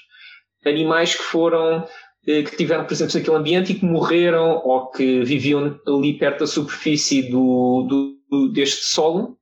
animais 0.65 1.15
que 1.15 1.23
foram 1.23 1.87
eh, 2.27 2.43
que 2.43 2.57
tiveram 2.57 2.85
presentes 2.85 3.15
naquele 3.15 3.37
ambiente 3.37 3.73
e 3.73 3.75
que 3.75 3.85
morreram 3.85 4.61
ou 4.65 4.91
que 4.91 5.23
viviam 5.25 5.81
ali 5.87 6.19
perto 6.19 6.41
da 6.41 6.47
superfície 6.47 7.31
do, 7.31 8.17
do, 8.29 8.53
deste 8.53 8.85
solo 8.85 9.39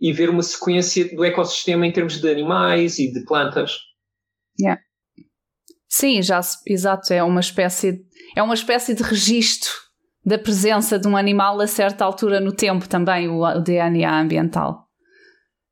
e 0.00 0.12
ver 0.12 0.30
uma 0.30 0.42
sequência 0.42 1.14
do 1.14 1.24
ecossistema 1.24 1.86
em 1.86 1.92
termos 1.92 2.20
de 2.20 2.30
animais 2.30 2.98
e 2.98 3.12
de 3.12 3.24
plantas. 3.24 3.78
Yeah. 4.58 4.80
Sim, 5.88 6.22
já 6.22 6.40
exato, 6.66 7.12
é 7.12 7.22
uma 7.22 7.40
espécie 7.40 8.04
é 8.34 8.42
uma 8.42 8.54
espécie 8.54 8.94
de 8.94 9.02
registro 9.02 9.70
da 10.24 10.38
presença 10.38 10.98
de 10.98 11.06
um 11.06 11.16
animal 11.16 11.60
a 11.60 11.66
certa 11.66 12.04
altura 12.04 12.40
no 12.40 12.52
tempo 12.52 12.88
também, 12.88 13.28
o 13.28 13.60
DNA 13.60 14.20
ambiental. 14.20 14.85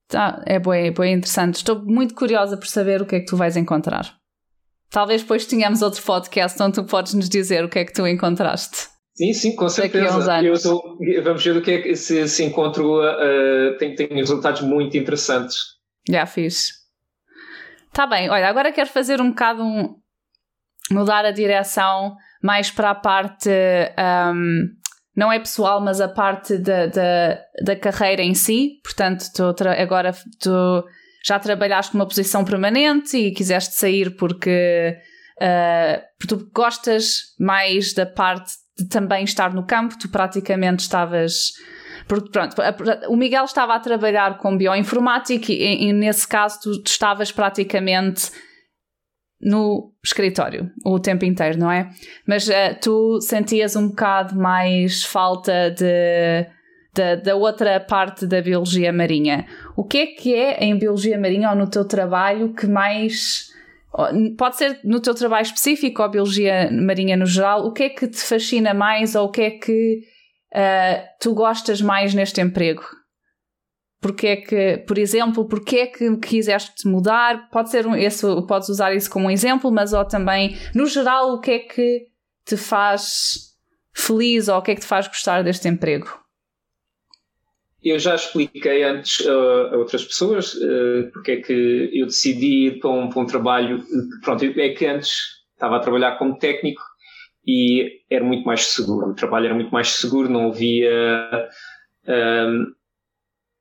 Tá, 0.08 0.42
é 0.46 0.58
bem, 0.58 1.14
interessante. 1.14 1.56
Estou 1.56 1.82
muito 1.84 2.14
curiosa 2.14 2.56
por 2.56 2.66
saber 2.66 3.02
o 3.02 3.06
que 3.06 3.16
é 3.16 3.20
que 3.20 3.26
tu 3.26 3.36
vais 3.36 3.56
encontrar. 3.56 4.16
Talvez 4.90 5.22
depois 5.22 5.46
tenhamos 5.46 5.82
outro 5.82 6.02
podcast 6.02 6.62
onde 6.62 6.74
tu 6.74 6.84
podes 6.84 7.14
nos 7.14 7.28
dizer 7.28 7.64
o 7.64 7.68
que 7.68 7.80
é 7.80 7.84
que 7.84 7.92
tu 7.92 8.06
encontraste. 8.06 8.88
Sim, 9.14 9.32
sim, 9.32 9.56
com 9.56 9.68
certeza. 9.68 10.42
Eu 10.42 10.60
tô, 10.60 10.98
vamos 11.22 11.44
ver 11.44 11.56
o 11.56 11.62
que 11.62 11.70
é 11.70 11.82
que 11.82 11.96
se, 11.96 12.28
se 12.28 12.44
encontro. 12.44 13.00
Uh, 13.00 13.76
tem, 13.78 13.94
tem 13.94 14.08
resultados 14.08 14.60
muito 14.60 14.96
interessantes. 14.96 15.56
Já 16.08 16.26
fiz. 16.26 16.84
Está 17.88 18.06
bem, 18.06 18.28
olha, 18.28 18.48
agora 18.48 18.72
quero 18.72 18.90
fazer 18.90 19.20
um 19.20 19.30
bocado 19.30 19.62
um, 19.62 19.94
mudar 20.90 21.24
a 21.24 21.30
direção 21.30 22.16
mais 22.42 22.68
para 22.70 22.90
a 22.90 22.94
parte 22.94 23.48
um, 23.48 24.66
não 25.16 25.30
é 25.30 25.38
pessoal, 25.38 25.80
mas 25.80 26.00
a 26.00 26.08
parte 26.08 26.58
da, 26.58 26.86
da, 26.86 27.38
da 27.62 27.76
carreira 27.76 28.22
em 28.22 28.34
si. 28.34 28.80
Portanto, 28.82 29.26
tu 29.34 29.44
agora 29.68 30.12
tu 30.40 30.84
já 31.24 31.38
trabalhaste 31.38 31.94
numa 31.94 32.06
posição 32.06 32.44
permanente 32.44 33.16
e 33.16 33.32
quiseste 33.32 33.74
sair 33.74 34.16
porque, 34.16 34.96
uh, 35.40 36.26
tu 36.26 36.50
gostas 36.52 37.34
mais 37.38 37.94
da 37.94 38.04
parte 38.04 38.52
de 38.76 38.88
também 38.88 39.24
estar 39.24 39.54
no 39.54 39.64
campo, 39.64 39.96
tu 39.98 40.08
praticamente 40.08 40.82
estavas. 40.82 41.52
Porque, 42.06 42.28
pronto, 42.28 42.56
o 43.08 43.16
Miguel 43.16 43.44
estava 43.44 43.74
a 43.74 43.80
trabalhar 43.80 44.36
com 44.36 44.58
bioinformática 44.58 45.50
e, 45.50 45.88
e 45.88 45.92
nesse 45.92 46.28
caso 46.28 46.60
tu, 46.60 46.82
tu 46.82 46.88
estavas 46.88 47.32
praticamente 47.32 48.30
no 49.44 49.92
escritório 50.02 50.70
o 50.84 50.98
tempo 50.98 51.24
inteiro, 51.26 51.58
não 51.58 51.70
é? 51.70 51.90
Mas 52.26 52.48
uh, 52.48 52.52
tu 52.80 53.20
sentias 53.20 53.76
um 53.76 53.88
bocado 53.88 54.34
mais 54.34 55.04
falta 55.04 55.70
de, 55.70 56.46
de, 56.94 57.16
da 57.22 57.36
outra 57.36 57.78
parte 57.78 58.26
da 58.26 58.40
biologia 58.40 58.92
marinha. 58.92 59.46
O 59.76 59.84
que 59.84 59.98
é 59.98 60.06
que 60.06 60.34
é 60.34 60.64
em 60.64 60.78
biologia 60.78 61.18
marinha 61.18 61.50
ou 61.50 61.56
no 61.56 61.68
teu 61.68 61.84
trabalho 61.84 62.54
que 62.54 62.66
mais. 62.66 63.52
Pode 64.36 64.56
ser 64.56 64.80
no 64.82 65.00
teu 65.00 65.14
trabalho 65.14 65.44
específico 65.44 66.02
ou 66.02 66.08
biologia 66.08 66.68
marinha 66.72 67.16
no 67.16 67.26
geral, 67.26 67.64
o 67.64 67.72
que 67.72 67.84
é 67.84 67.88
que 67.90 68.08
te 68.08 68.18
fascina 68.18 68.74
mais 68.74 69.14
ou 69.14 69.26
o 69.26 69.30
que 69.30 69.42
é 69.42 69.50
que 69.50 70.00
uh, 70.52 71.04
tu 71.20 71.32
gostas 71.32 71.80
mais 71.80 72.12
neste 72.12 72.40
emprego? 72.40 72.82
Porque 74.04 74.26
é 74.26 74.36
que, 74.36 74.84
por 74.86 74.98
exemplo, 74.98 75.48
porque 75.48 75.76
é 75.76 75.86
que 75.86 76.14
quiseste 76.18 76.86
mudar? 76.86 77.48
Pode 77.48 77.70
ser 77.70 77.86
um, 77.86 77.96
esse, 77.96 78.26
podes 78.46 78.68
usar 78.68 78.94
isso 78.94 79.08
como 79.08 79.28
um 79.28 79.30
exemplo, 79.30 79.72
mas 79.72 79.94
ou 79.94 80.04
também, 80.04 80.58
no 80.74 80.84
geral, 80.84 81.32
o 81.32 81.40
que 81.40 81.50
é 81.52 81.58
que 81.60 82.08
te 82.44 82.54
faz 82.54 83.54
feliz 83.94 84.46
ou 84.48 84.58
o 84.58 84.62
que 84.62 84.72
é 84.72 84.74
que 84.74 84.82
te 84.82 84.86
faz 84.86 85.08
gostar 85.08 85.42
deste 85.42 85.68
emprego? 85.68 86.06
Eu 87.82 87.98
já 87.98 88.14
expliquei 88.14 88.84
antes 88.84 89.20
uh, 89.20 89.72
a 89.72 89.76
outras 89.78 90.04
pessoas 90.04 90.52
uh, 90.52 91.10
porque 91.10 91.32
é 91.32 91.36
que 91.40 91.90
eu 91.94 92.04
decidi 92.04 92.66
ir 92.66 92.80
para 92.80 92.90
um, 92.90 93.08
para 93.08 93.22
um 93.22 93.26
trabalho. 93.26 93.82
Pronto, 94.22 94.44
é 94.44 94.68
que 94.74 94.84
antes 94.84 95.16
estava 95.54 95.78
a 95.78 95.80
trabalhar 95.80 96.18
como 96.18 96.36
técnico 96.36 96.82
e 97.46 98.02
era 98.10 98.22
muito 98.22 98.44
mais 98.44 98.66
seguro. 98.66 99.12
O 99.12 99.14
trabalho 99.14 99.46
era 99.46 99.54
muito 99.54 99.70
mais 99.70 99.92
seguro, 99.92 100.28
não 100.28 100.48
havia. 100.48 101.48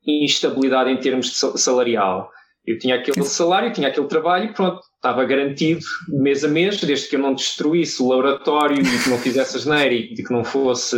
Instabilidade 0.05 0.89
em 0.89 0.97
termos 0.97 1.27
de 1.27 1.59
salarial. 1.59 2.29
Eu 2.65 2.77
tinha 2.77 2.95
aquele 2.95 3.25
salário, 3.25 3.73
tinha 3.73 3.89
aquele 3.89 4.07
trabalho, 4.07 4.53
pronto, 4.53 4.79
estava 4.95 5.25
garantido 5.25 5.81
mês 6.07 6.45
a 6.45 6.47
mês, 6.47 6.79
desde 6.79 7.09
que 7.09 7.15
eu 7.17 7.19
não 7.19 7.33
destruísse 7.33 8.01
o 8.01 8.07
laboratório 8.07 8.81
e 8.81 9.03
que 9.03 9.09
não 9.09 9.17
fizesse 9.17 9.57
asneira 9.57 9.93
e 9.93 10.15
que 10.15 10.31
não 10.31 10.45
fosse 10.45 10.97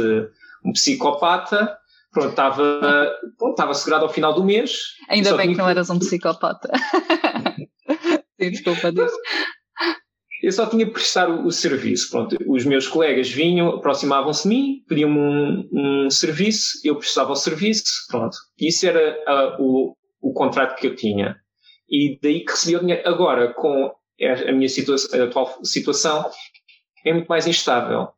um 0.63 0.71
psicopata, 0.71 1.75
pronto, 2.11 2.29
estava, 2.29 3.11
pronto, 3.37 3.51
estava 3.51 3.71
assegurado 3.71 4.05
ao 4.05 4.13
final 4.13 4.33
do 4.33 4.43
mês. 4.43 4.71
Ainda 5.09 5.35
bem 5.35 5.51
que 5.51 5.57
não 5.57 5.67
eras 5.67 5.89
um 5.89 5.97
psicopata. 5.97 6.69
Sim, 8.39 8.51
desculpa 8.51 8.91
disso. 8.91 9.15
Eu 10.41 10.51
só 10.51 10.67
tinha 10.67 10.85
que 10.85 10.91
prestar 10.91 11.29
o, 11.29 11.45
o, 11.45 11.51
serviço. 11.51 12.09
Pronto, 12.09 12.37
os 12.47 12.65
meus 12.65 12.87
colegas 12.87 13.29
vinham, 13.29 13.69
aproximavam-se 13.69 14.43
de 14.43 14.49
mim, 14.49 14.83
pediam-me 14.87 15.17
um, 15.17 15.69
um, 15.71 16.09
serviço, 16.09 16.79
eu 16.83 16.95
prestava 16.97 17.31
o 17.31 17.35
serviço, 17.35 17.83
pronto. 18.09 18.37
Isso 18.59 18.85
era 18.85 19.17
uh, 19.27 19.61
o, 19.61 19.95
o 20.21 20.33
contrato 20.33 20.75
que 20.75 20.87
eu 20.87 20.95
tinha. 20.95 21.35
E 21.89 22.19
daí 22.21 22.43
que 22.43 22.51
recebia 22.51 22.77
o 22.77 22.81
dinheiro. 22.81 23.07
Agora, 23.07 23.53
com 23.53 23.91
a 24.47 24.51
minha 24.51 24.69
situação, 24.69 25.19
a 25.19 25.25
atual 25.25 25.59
situação, 25.63 26.29
é 27.05 27.13
muito 27.13 27.27
mais 27.27 27.47
instável. 27.47 28.09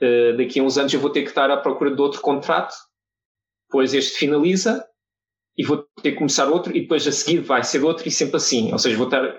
Uh, 0.00 0.36
daqui 0.36 0.60
a 0.60 0.62
uns 0.62 0.76
anos 0.76 0.92
eu 0.92 1.00
vou 1.00 1.10
ter 1.10 1.22
que 1.22 1.28
estar 1.28 1.50
à 1.50 1.56
procura 1.56 1.94
de 1.94 2.00
outro 2.00 2.20
contrato, 2.20 2.74
depois 3.68 3.94
este 3.94 4.18
finaliza 4.18 4.84
e 5.56 5.64
vou 5.64 5.86
ter 6.02 6.12
que 6.12 6.18
começar 6.18 6.48
outro 6.48 6.76
e 6.76 6.80
depois 6.80 7.06
a 7.06 7.12
seguir 7.12 7.40
vai 7.40 7.62
ser 7.62 7.82
outro 7.84 8.06
e 8.06 8.10
sempre 8.10 8.36
assim. 8.36 8.72
Ou 8.72 8.78
seja, 8.78 8.96
vou 8.96 9.06
estar 9.06 9.36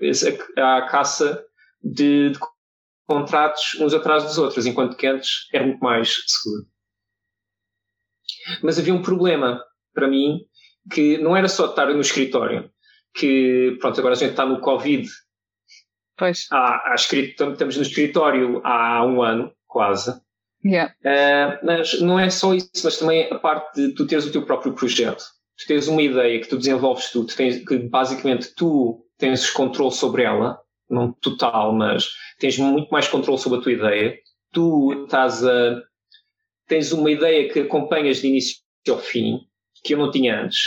à 0.58 0.88
caça 0.88 1.44
de, 1.86 2.32
de 2.32 2.40
contratos 3.08 3.76
uns 3.80 3.94
atrás 3.94 4.24
dos 4.24 4.38
outros, 4.38 4.66
enquanto 4.66 4.98
que 4.98 5.06
antes 5.06 5.48
era 5.54 5.66
muito 5.66 5.80
mais 5.80 6.16
seguro. 6.28 6.66
Mas 8.64 8.80
havia 8.80 8.94
um 8.94 9.02
problema 9.02 9.64
para 9.94 10.08
mim 10.08 10.40
que 10.92 11.18
não 11.20 11.36
era 11.36 11.48
só 11.48 11.68
estar 11.68 11.88
no 11.88 12.02
escritório, 12.02 12.70
que 13.16 13.78
pronto, 13.80 14.00
agora 14.00 14.16
a 14.16 14.18
gente 14.18 14.32
está 14.32 14.46
no 14.46 14.60
Covid. 14.60 15.08
Pois. 16.18 16.48
Há, 16.52 16.92
há 16.92 16.96
estamos 16.96 17.78
no 17.78 17.84
escritório 17.84 18.62
há 18.64 19.06
um 19.06 19.22
ano, 19.22 19.54
quase. 19.68 20.20
Yeah. 20.64 20.96
Uh, 21.04 21.66
mas 21.66 22.02
não 22.02 22.20
é 22.20 22.30
só 22.30 22.54
isso, 22.54 22.70
mas 22.84 22.98
também 22.98 23.32
a 23.32 23.38
parte 23.38 23.76
de 23.76 23.94
tu 23.94 24.08
teres 24.08 24.26
o 24.26 24.32
teu 24.32 24.44
próprio 24.46 24.74
projeto. 24.74 25.24
Tu 25.58 25.68
tens 25.68 25.88
uma 25.88 26.02
ideia 26.02 26.40
que 26.42 26.48
tu 26.48 26.58
desenvolves 26.58 27.12
tu, 27.12 27.26
tu 27.26 27.36
tens, 27.36 27.64
que 27.64 27.78
basicamente 27.78 28.54
tu 28.56 29.06
tens 29.18 29.50
controle 29.50 29.92
sobre 29.92 30.24
ela 30.24 30.60
não 30.90 31.12
total, 31.14 31.74
mas 31.74 32.10
tens 32.40 32.58
muito 32.58 32.90
mais 32.90 33.08
controle 33.08 33.40
sobre 33.40 33.60
a 33.60 33.62
tua 33.62 33.72
ideia. 33.72 34.18
Tu 34.52 35.04
estás 35.04 35.46
a. 35.46 35.82
tens 36.68 36.92
uma 36.92 37.10
ideia 37.12 37.52
que 37.52 37.60
acompanhas 37.62 38.22
de 38.22 38.28
início 38.28 38.58
ao 38.90 39.00
fim, 39.00 39.40
que 39.84 39.94
eu 39.94 39.98
não 39.98 40.12
tinha 40.12 40.42
antes. 40.42 40.60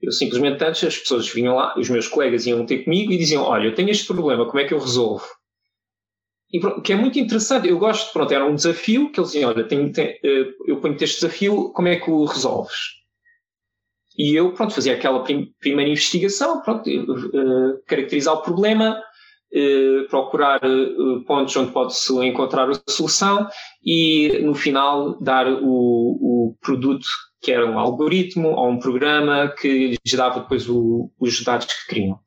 Eu 0.00 0.12
simplesmente 0.12 0.62
antes 0.62 0.84
as 0.84 0.98
pessoas 0.98 1.28
vinham 1.28 1.54
lá, 1.54 1.74
os 1.78 1.88
meus 1.88 2.06
colegas 2.06 2.46
iam 2.46 2.66
ter 2.66 2.84
comigo 2.84 3.12
e 3.12 3.18
diziam: 3.18 3.42
Olha, 3.42 3.66
eu 3.66 3.74
tenho 3.74 3.90
este 3.90 4.06
problema, 4.06 4.46
como 4.46 4.58
é 4.58 4.64
que 4.64 4.74
eu 4.74 4.78
resolvo? 4.78 5.26
E 6.52 6.60
pronto, 6.60 6.82
que 6.82 6.92
é 6.92 6.96
muito 6.96 7.18
interessante. 7.18 7.68
Eu 7.68 7.78
gosto, 7.78 8.12
pronto, 8.12 8.32
era 8.32 8.46
um 8.46 8.54
desafio 8.54 9.10
que 9.10 9.20
eles 9.20 9.32
diziam: 9.32 9.50
Olha, 9.50 9.66
tenho, 9.66 9.92
tenho, 9.92 10.10
eh, 10.10 10.52
eu 10.66 10.80
ponho-te 10.80 11.04
este 11.04 11.20
desafio, 11.20 11.72
como 11.72 11.88
é 11.88 11.96
que 11.96 12.10
o 12.10 12.24
resolves? 12.24 12.96
E 14.18 14.34
eu, 14.34 14.54
pronto, 14.54 14.74
fazia 14.74 14.94
aquela 14.94 15.22
prim 15.22 15.52
primeira 15.60 15.90
investigação, 15.90 16.62
pronto, 16.62 16.88
uh, 16.88 17.82
caracterizar 17.86 18.34
o 18.34 18.42
problema, 18.42 18.98
procurar 20.08 20.60
eh, 20.62 21.24
pontos 21.26 21.56
onde 21.56 21.72
pode-se 21.72 22.12
encontrar 22.24 22.68
a 22.68 22.90
solução 22.90 23.48
e, 23.84 24.40
no 24.42 24.54
final, 24.54 25.18
dar 25.20 25.46
o, 25.48 25.60
o 25.62 26.56
produto 26.60 27.06
que 27.40 27.52
era 27.52 27.66
um 27.66 27.78
algoritmo 27.78 28.48
ou 28.48 28.70
um 28.70 28.78
programa 28.78 29.52
que 29.56 29.96
gerava 30.04 30.40
depois 30.40 30.68
o, 30.68 31.10
os 31.20 31.42
dados 31.44 31.66
que 31.66 31.94
queriam. 31.94 32.18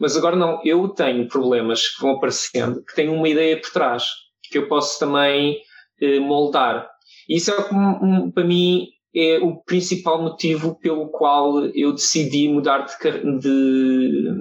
Mas 0.00 0.16
agora 0.16 0.36
não, 0.36 0.60
eu 0.64 0.88
tenho 0.90 1.26
problemas 1.26 1.88
que 1.88 2.02
vão 2.02 2.12
aparecendo, 2.12 2.84
que 2.84 2.94
têm 2.94 3.08
uma 3.08 3.28
ideia 3.28 3.60
por 3.60 3.70
trás, 3.70 4.04
que 4.50 4.58
eu 4.58 4.68
posso 4.68 4.98
também 4.98 5.58
eh, 6.00 6.20
moldar. 6.20 6.88
Isso 7.28 7.50
é, 7.50 7.74
um, 7.74 8.30
para 8.30 8.44
mim, 8.44 8.86
é 9.14 9.38
o 9.38 9.62
principal 9.64 10.22
motivo 10.22 10.78
pelo 10.78 11.08
qual 11.10 11.64
eu 11.74 11.92
decidi 11.92 12.48
mudar 12.48 12.86
de, 12.86 13.38
de 13.38 14.32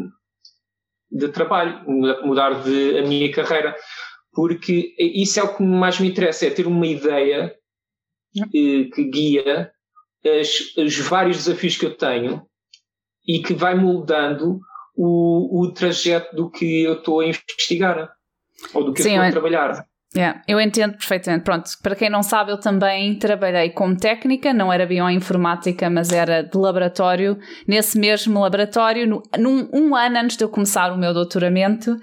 de 1.11 1.29
trabalho, 1.29 1.83
mudar 2.23 2.63
de 2.63 2.99
a 2.99 3.01
minha 3.03 3.31
carreira, 3.31 3.75
porque 4.33 4.93
isso 4.99 5.39
é 5.39 5.43
o 5.43 5.55
que 5.55 5.63
mais 5.63 5.99
me 5.99 6.09
interessa, 6.09 6.45
é 6.45 6.49
ter 6.49 6.67
uma 6.67 6.85
ideia 6.85 7.55
eh, 8.37 8.83
que 8.93 9.03
guia 9.09 9.71
as, 10.25 10.75
os 10.77 10.97
vários 10.99 11.37
desafios 11.37 11.77
que 11.77 11.85
eu 11.85 11.95
tenho 11.95 12.45
e 13.27 13.41
que 13.41 13.53
vai 13.53 13.75
moldando 13.75 14.59
o, 14.95 15.61
o 15.61 15.73
trajeto 15.73 16.35
do 16.35 16.49
que 16.49 16.83
eu 16.83 16.93
estou 16.93 17.19
a 17.19 17.25
investigar 17.25 18.11
ou 18.73 18.83
do 18.83 18.93
que 18.93 19.01
Sim, 19.01 19.15
eu 19.15 19.23
estou 19.23 19.27
a 19.27 19.31
trabalhar. 19.31 19.86
Yeah, 20.15 20.41
eu 20.47 20.59
entendo 20.59 20.93
perfeitamente. 20.93 21.43
Pronto, 21.43 21.69
para 21.83 21.95
quem 21.95 22.09
não 22.09 22.23
sabe, 22.23 22.51
eu 22.51 22.59
também 22.59 23.19
trabalhei 23.19 23.69
como 23.71 23.95
técnica, 23.95 24.53
não 24.53 24.71
era 24.71 24.85
bioinformática, 24.85 25.89
mas 25.89 26.11
era 26.11 26.41
de 26.41 26.57
laboratório, 26.57 27.37
nesse 27.67 27.99
mesmo 27.99 28.39
laboratório, 28.39 29.05
no, 29.05 29.21
num, 29.37 29.69
um 29.73 29.95
ano 29.95 30.17
antes 30.17 30.37
de 30.37 30.43
eu 30.45 30.49
começar 30.49 30.93
o 30.93 30.97
meu 30.97 31.13
doutoramento, 31.13 31.97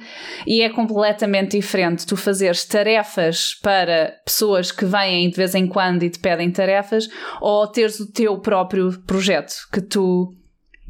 e 0.46 0.60
é 0.60 0.68
completamente 0.68 1.58
diferente 1.58 2.06
tu 2.06 2.16
fazeres 2.16 2.64
tarefas 2.66 3.54
para 3.62 4.14
pessoas 4.24 4.70
que 4.70 4.84
vêm 4.84 5.30
de 5.30 5.36
vez 5.36 5.54
em 5.54 5.66
quando 5.66 6.02
e 6.02 6.10
te 6.10 6.18
pedem 6.18 6.50
tarefas, 6.50 7.08
ou 7.40 7.66
teres 7.66 7.98
o 8.00 8.12
teu 8.12 8.38
próprio 8.38 8.92
projeto 9.06 9.54
que 9.72 9.80
tu 9.80 10.36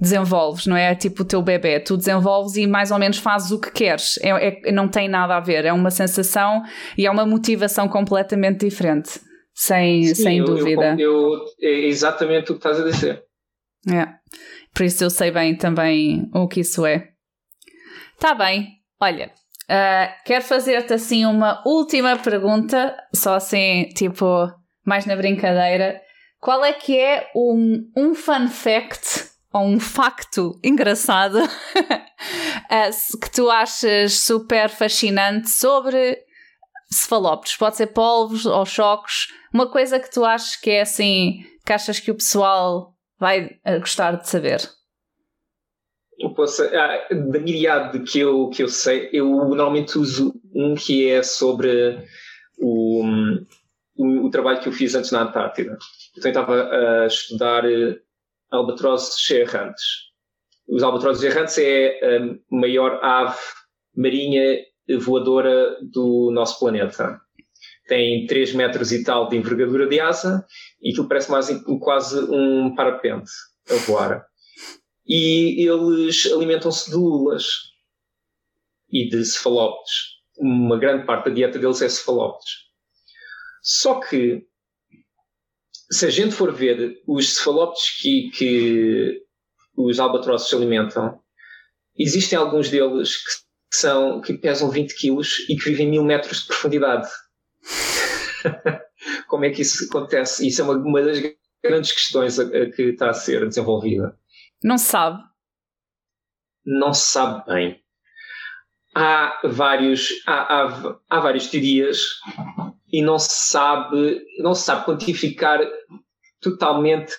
desenvolves, 0.04 0.66
não 0.66 0.76
é? 0.76 0.94
Tipo 0.94 1.22
o 1.22 1.26
teu 1.26 1.42
bebê, 1.42 1.80
tu 1.80 1.96
desenvolves 1.96 2.56
e 2.56 2.66
mais 2.66 2.92
ou 2.92 2.98
menos 2.98 3.18
fazes 3.18 3.50
o 3.50 3.60
que 3.60 3.72
queres. 3.72 4.18
É, 4.22 4.68
é, 4.68 4.72
não 4.72 4.86
tem 4.86 5.08
nada 5.08 5.36
a 5.36 5.40
ver, 5.40 5.64
é 5.64 5.72
uma 5.72 5.90
sensação 5.90 6.62
e 6.96 7.06
é 7.06 7.10
uma 7.10 7.26
motivação 7.26 7.88
completamente 7.88 8.64
diferente, 8.64 9.20
sem, 9.52 10.04
Sim, 10.04 10.14
sem 10.14 10.38
eu, 10.38 10.44
dúvida. 10.44 10.94
Eu, 10.98 11.32
eu, 11.32 11.44
é 11.60 11.86
exatamente 11.86 12.52
o 12.52 12.54
que 12.54 12.58
estás 12.58 12.80
a 12.80 12.84
dizer. 12.84 13.24
É, 13.92 14.06
por 14.72 14.84
isso 14.84 15.02
eu 15.02 15.10
sei 15.10 15.30
bem 15.30 15.56
também 15.56 16.30
o 16.32 16.46
que 16.46 16.60
isso 16.60 16.86
é. 16.86 17.08
Tá 18.20 18.34
bem, 18.34 18.68
olha, 19.00 19.32
uh, 19.64 20.24
quero 20.24 20.44
fazer-te 20.44 20.94
assim 20.94 21.26
uma 21.26 21.62
última 21.66 22.16
pergunta, 22.16 22.96
só 23.12 23.34
assim, 23.34 23.88
tipo, 23.96 24.48
mais 24.86 25.04
na 25.04 25.16
brincadeira. 25.16 26.00
Qual 26.40 26.64
é 26.64 26.72
que 26.72 26.98
é 26.98 27.30
um, 27.34 27.90
um 27.96 28.14
fun 28.14 28.48
fact 28.48 29.33
ou 29.54 29.62
um 29.62 29.78
facto 29.78 30.58
engraçado 30.64 31.38
eh, 32.68 32.90
que 33.22 33.30
tu 33.30 33.48
achas 33.48 34.18
super 34.18 34.68
fascinante 34.68 35.48
sobre 35.48 36.18
cefalópodes? 36.90 37.56
Pode 37.56 37.76
ser 37.76 37.86
polvos 37.88 38.46
ou 38.46 38.66
choques, 38.66 39.28
uma 39.52 39.70
coisa 39.70 40.00
que 40.00 40.10
tu 40.10 40.24
achas 40.24 40.56
que 40.56 40.70
é 40.70 40.80
assim, 40.80 41.44
que 41.64 41.72
achas 41.72 42.00
que 42.00 42.10
o 42.10 42.16
pessoal 42.16 42.94
vai 43.18 43.48
eh, 43.64 43.78
gostar 43.78 44.16
de 44.16 44.28
saber? 44.28 44.60
Eu 46.18 46.34
posso, 46.34 46.62
ah, 46.64 47.06
da 47.10 47.38
myriade 47.38 48.00
que 48.00 48.18
eu, 48.18 48.48
que 48.48 48.62
eu 48.62 48.68
sei, 48.68 49.08
eu 49.12 49.26
normalmente 49.28 49.98
uso 49.98 50.34
um 50.52 50.74
que 50.74 51.08
é 51.08 51.22
sobre 51.22 52.04
o, 52.58 53.04
o, 53.96 54.26
o 54.26 54.30
trabalho 54.30 54.60
que 54.60 54.68
eu 54.68 54.72
fiz 54.72 54.96
antes 54.96 55.12
na 55.12 55.22
Antártida. 55.22 55.78
Então, 56.16 56.24
eu 56.24 56.40
estava 56.40 56.70
a 56.70 57.06
estudar 57.06 57.64
eh, 57.64 57.98
albatrozes 58.54 59.30
errantes. 59.30 59.84
Os 60.68 60.82
albatrozes 60.82 61.22
errantes 61.22 61.58
é 61.58 62.16
a 62.16 62.54
maior 62.54 63.02
ave 63.02 63.38
marinha 63.96 64.64
voadora 65.00 65.76
do 65.82 66.30
nosso 66.32 66.58
planeta. 66.58 67.20
Tem 67.86 68.26
3 68.26 68.54
metros 68.54 68.92
e 68.92 69.04
tal 69.04 69.28
de 69.28 69.36
envergadura 69.36 69.86
de 69.86 70.00
asa 70.00 70.46
e 70.80 70.90
aquilo 70.90 71.08
parece 71.08 71.30
mais 71.30 71.48
quase 71.80 72.18
um 72.30 72.74
parapente 72.74 73.30
a 73.70 73.74
voar. 73.86 74.24
E 75.06 75.68
eles 75.68 76.26
alimentam-se 76.32 76.90
de 76.90 76.96
lulas 76.96 77.44
e 78.90 79.08
de 79.08 79.24
cefalópodes. 79.24 80.14
Uma 80.38 80.78
grande 80.78 81.04
parte 81.04 81.28
da 81.28 81.34
dieta 81.34 81.58
deles 81.58 81.82
é 81.82 81.88
cefalópodes. 81.88 82.64
Só 83.62 84.00
que 84.00 84.46
se 85.90 86.06
a 86.06 86.10
gente 86.10 86.34
for 86.34 86.52
ver 86.52 87.02
os 87.06 87.36
cefalópodes 87.36 88.00
que, 88.00 88.30
que 88.36 89.22
os 89.76 89.98
albatrossos 90.00 90.48
se 90.48 90.54
alimentam, 90.54 91.20
existem 91.98 92.38
alguns 92.38 92.70
deles 92.70 93.16
que, 93.16 93.76
são, 93.76 94.20
que 94.20 94.34
pesam 94.34 94.70
20 94.70 94.94
quilos 94.94 95.48
e 95.48 95.56
que 95.56 95.70
vivem 95.70 95.90
mil 95.90 96.04
metros 96.04 96.40
de 96.40 96.46
profundidade. 96.46 97.08
Como 99.28 99.44
é 99.44 99.50
que 99.50 99.62
isso 99.62 99.86
acontece? 99.88 100.46
Isso 100.46 100.60
é 100.60 100.64
uma, 100.64 100.74
uma 100.74 101.02
das 101.02 101.18
grandes 101.62 101.92
questões 101.92 102.38
a, 102.38 102.44
a 102.44 102.70
que 102.70 102.82
está 102.90 103.10
a 103.10 103.14
ser 103.14 103.46
desenvolvida. 103.46 104.18
Não 104.62 104.78
se 104.78 104.86
sabe. 104.86 105.22
Não 106.64 106.94
se 106.94 107.10
sabe 107.10 107.44
bem. 107.46 107.84
Há, 108.94 109.40
vários, 109.44 110.08
há, 110.26 110.62
há, 110.62 110.98
há 111.10 111.20
várias 111.20 111.48
teorias 111.48 112.00
e 112.94 113.02
não 113.02 113.18
se 113.18 113.50
sabe, 113.50 114.24
não 114.38 114.54
se 114.54 114.62
sabe 114.62 114.84
quantificar 114.84 115.58
totalmente 116.40 117.16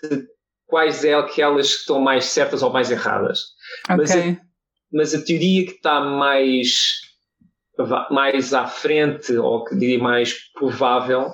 quais 0.66 1.04
é 1.04 1.14
aquelas 1.14 1.74
que 1.74 1.80
estão 1.82 2.00
mais 2.00 2.28
certas 2.28 2.64
ou 2.64 2.72
mais 2.72 2.92
erradas. 2.92 3.42
Okay. 3.84 3.98
Mas, 3.98 4.16
a, 4.16 4.42
mas 4.94 5.14
a 5.14 5.22
teoria 5.22 5.66
que 5.66 5.74
está 5.74 6.00
mais, 6.00 7.02
mais 8.10 8.54
à 8.54 8.66
frente, 8.66 9.36
ou 9.36 9.66
que 9.66 9.76
diria 9.76 10.00
mais 10.00 10.50
provável, 10.54 11.34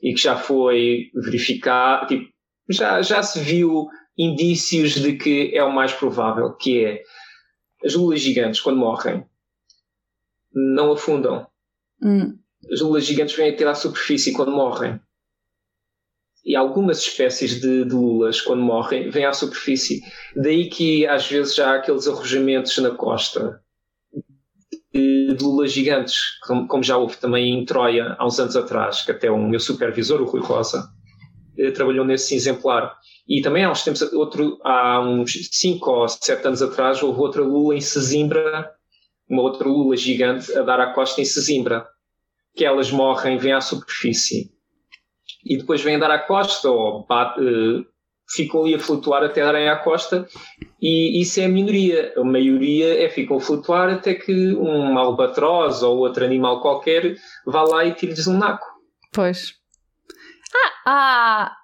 e 0.00 0.14
que 0.14 0.20
já 0.20 0.36
foi 0.36 1.10
verificado, 1.12 2.06
tipo, 2.06 2.32
já, 2.70 3.02
já 3.02 3.20
se 3.20 3.40
viu 3.40 3.88
indícios 4.16 4.92
de 4.92 5.14
que 5.16 5.50
é 5.56 5.64
o 5.64 5.72
mais 5.72 5.92
provável, 5.92 6.54
que 6.54 6.84
é 6.84 7.02
as 7.84 7.94
lulas 7.94 8.20
gigantes, 8.20 8.60
quando 8.60 8.78
morrem, 8.78 9.26
não 10.52 10.92
afundam. 10.92 11.48
Hum 12.00 12.41
as 12.70 12.80
lulas 12.80 13.04
gigantes 13.04 13.34
vêm 13.34 13.50
a 13.50 13.56
ter 13.56 13.66
à 13.66 13.74
superfície 13.74 14.32
quando 14.32 14.52
morrem. 14.52 15.00
E 16.44 16.56
algumas 16.56 16.98
espécies 16.98 17.60
de, 17.60 17.84
de, 17.84 17.94
lulas, 17.94 18.40
quando 18.40 18.62
morrem, 18.62 19.10
vêm 19.10 19.24
à 19.24 19.32
superfície. 19.32 20.00
Daí 20.34 20.68
que 20.68 21.06
às 21.06 21.26
vezes 21.28 21.54
já 21.54 21.70
há 21.70 21.76
aqueles 21.76 22.08
arrojamentos 22.08 22.76
na 22.78 22.90
costa 22.90 23.62
de, 24.92 25.34
de 25.34 25.44
lulas 25.44 25.72
gigantes, 25.72 26.16
como, 26.44 26.66
como, 26.66 26.82
já 26.82 26.96
houve 26.96 27.16
também 27.16 27.54
em 27.54 27.64
Troia 27.64 28.16
há 28.18 28.26
uns 28.26 28.38
anos 28.40 28.56
atrás, 28.56 29.02
que 29.02 29.12
até 29.12 29.30
o 29.30 29.38
meu 29.38 29.60
supervisor, 29.60 30.20
o 30.20 30.24
Rui 30.24 30.40
Rosa, 30.40 30.88
eh, 31.56 31.70
trabalhou 31.70 32.04
nesse 32.04 32.34
exemplar. 32.34 32.96
E 33.28 33.40
também 33.40 33.64
há 33.64 33.70
uns 33.70 33.84
tempos, 33.84 34.02
outro, 34.12 34.58
há 34.64 35.00
uns 35.00 35.32
5 35.52 35.90
ou 35.90 36.08
7 36.08 36.46
anos 36.46 36.60
atrás, 36.60 37.02
houve 37.02 37.20
outra 37.20 37.42
lula 37.42 37.76
em 37.76 37.80
Sesimbra, 37.80 38.72
uma 39.28 39.42
outra 39.42 39.68
lula 39.68 39.96
gigante 39.96 40.52
a 40.58 40.62
dar 40.62 40.80
à 40.80 40.92
costa 40.92 41.20
em 41.20 41.24
Sesimbra 41.24 41.86
que 42.54 42.64
elas 42.64 42.90
morrem, 42.90 43.38
vêm 43.38 43.52
à 43.52 43.60
superfície 43.60 44.52
e 45.44 45.56
depois 45.56 45.82
vêm 45.82 45.98
dar 45.98 46.10
à 46.10 46.18
costa 46.18 46.70
ou 46.70 47.04
bate, 47.06 47.40
uh, 47.40 47.84
ficam 48.28 48.62
ali 48.62 48.74
a 48.74 48.78
flutuar 48.78 49.22
até 49.22 49.42
darem 49.42 49.68
à 49.68 49.76
costa 49.76 50.26
e 50.80 51.20
isso 51.20 51.40
é 51.40 51.44
a 51.44 51.48
minoria. 51.48 52.12
A 52.16 52.24
maioria 52.24 53.04
é 53.04 53.08
ficam 53.08 53.36
a 53.36 53.40
flutuar 53.40 53.90
até 53.90 54.14
que 54.14 54.54
um 54.54 54.98
albatroz 54.98 55.82
ou 55.82 55.98
outro 55.98 56.24
animal 56.24 56.60
qualquer 56.60 57.16
vá 57.46 57.62
lá 57.62 57.84
e 57.84 57.94
tire-lhes 57.94 58.26
um 58.26 58.38
naco. 58.38 58.66
Pois. 59.12 59.54
Ah, 60.54 60.72
ah, 60.86 61.56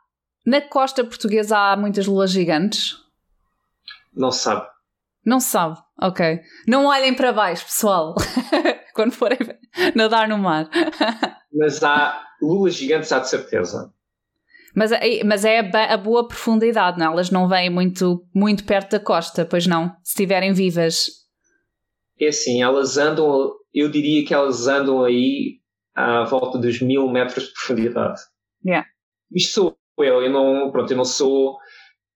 na 0.46 0.60
costa 0.60 1.04
portuguesa 1.04 1.56
há 1.56 1.76
muitas 1.76 2.06
lulas 2.06 2.30
gigantes? 2.30 2.96
Não 4.14 4.30
se 4.30 4.42
sabe. 4.42 4.66
Não 5.24 5.40
se 5.40 5.48
sabe, 5.48 5.78
ok. 6.00 6.40
Não 6.66 6.86
olhem 6.86 7.14
para 7.14 7.32
baixo, 7.32 7.64
pessoal. 7.64 8.14
quando 8.98 9.12
forem 9.12 9.38
nadar 9.94 10.26
no 10.28 10.36
mar. 10.36 10.68
mas 11.52 11.84
há 11.84 12.20
lulas 12.42 12.74
gigantes, 12.74 13.12
há 13.12 13.20
de 13.20 13.28
certeza. 13.28 13.94
Mas, 14.74 14.90
é, 14.90 15.22
mas 15.22 15.44
é 15.44 15.60
a, 15.60 15.94
a, 15.94 15.96
boa 15.96 16.26
profundidade, 16.26 16.98
não? 16.98 17.06
É? 17.06 17.12
Elas 17.12 17.30
não 17.30 17.48
vêm 17.48 17.70
muito, 17.70 18.26
muito 18.34 18.64
perto 18.64 18.90
da 18.90 19.00
costa, 19.00 19.46
pois 19.46 19.68
não? 19.68 19.90
Se 20.02 20.10
estiverem 20.10 20.52
vivas. 20.52 21.06
É 22.20 22.26
assim, 22.26 22.60
elas 22.60 22.98
andam, 22.98 23.52
eu 23.72 23.88
diria 23.88 24.24
que 24.26 24.34
elas 24.34 24.66
andam 24.66 25.04
aí 25.04 25.60
à 25.94 26.24
volta 26.24 26.58
dos 26.58 26.80
mil 26.80 27.08
metros 27.08 27.44
de 27.44 27.52
profundidade. 27.52 28.20
Yeah. 28.66 28.84
Isto 29.32 29.52
sou 29.52 29.78
eu, 30.04 30.22
eu 30.22 30.30
não, 30.30 30.72
pronto, 30.72 30.90
eu 30.90 30.96
não 30.96 31.04
sou 31.04 31.56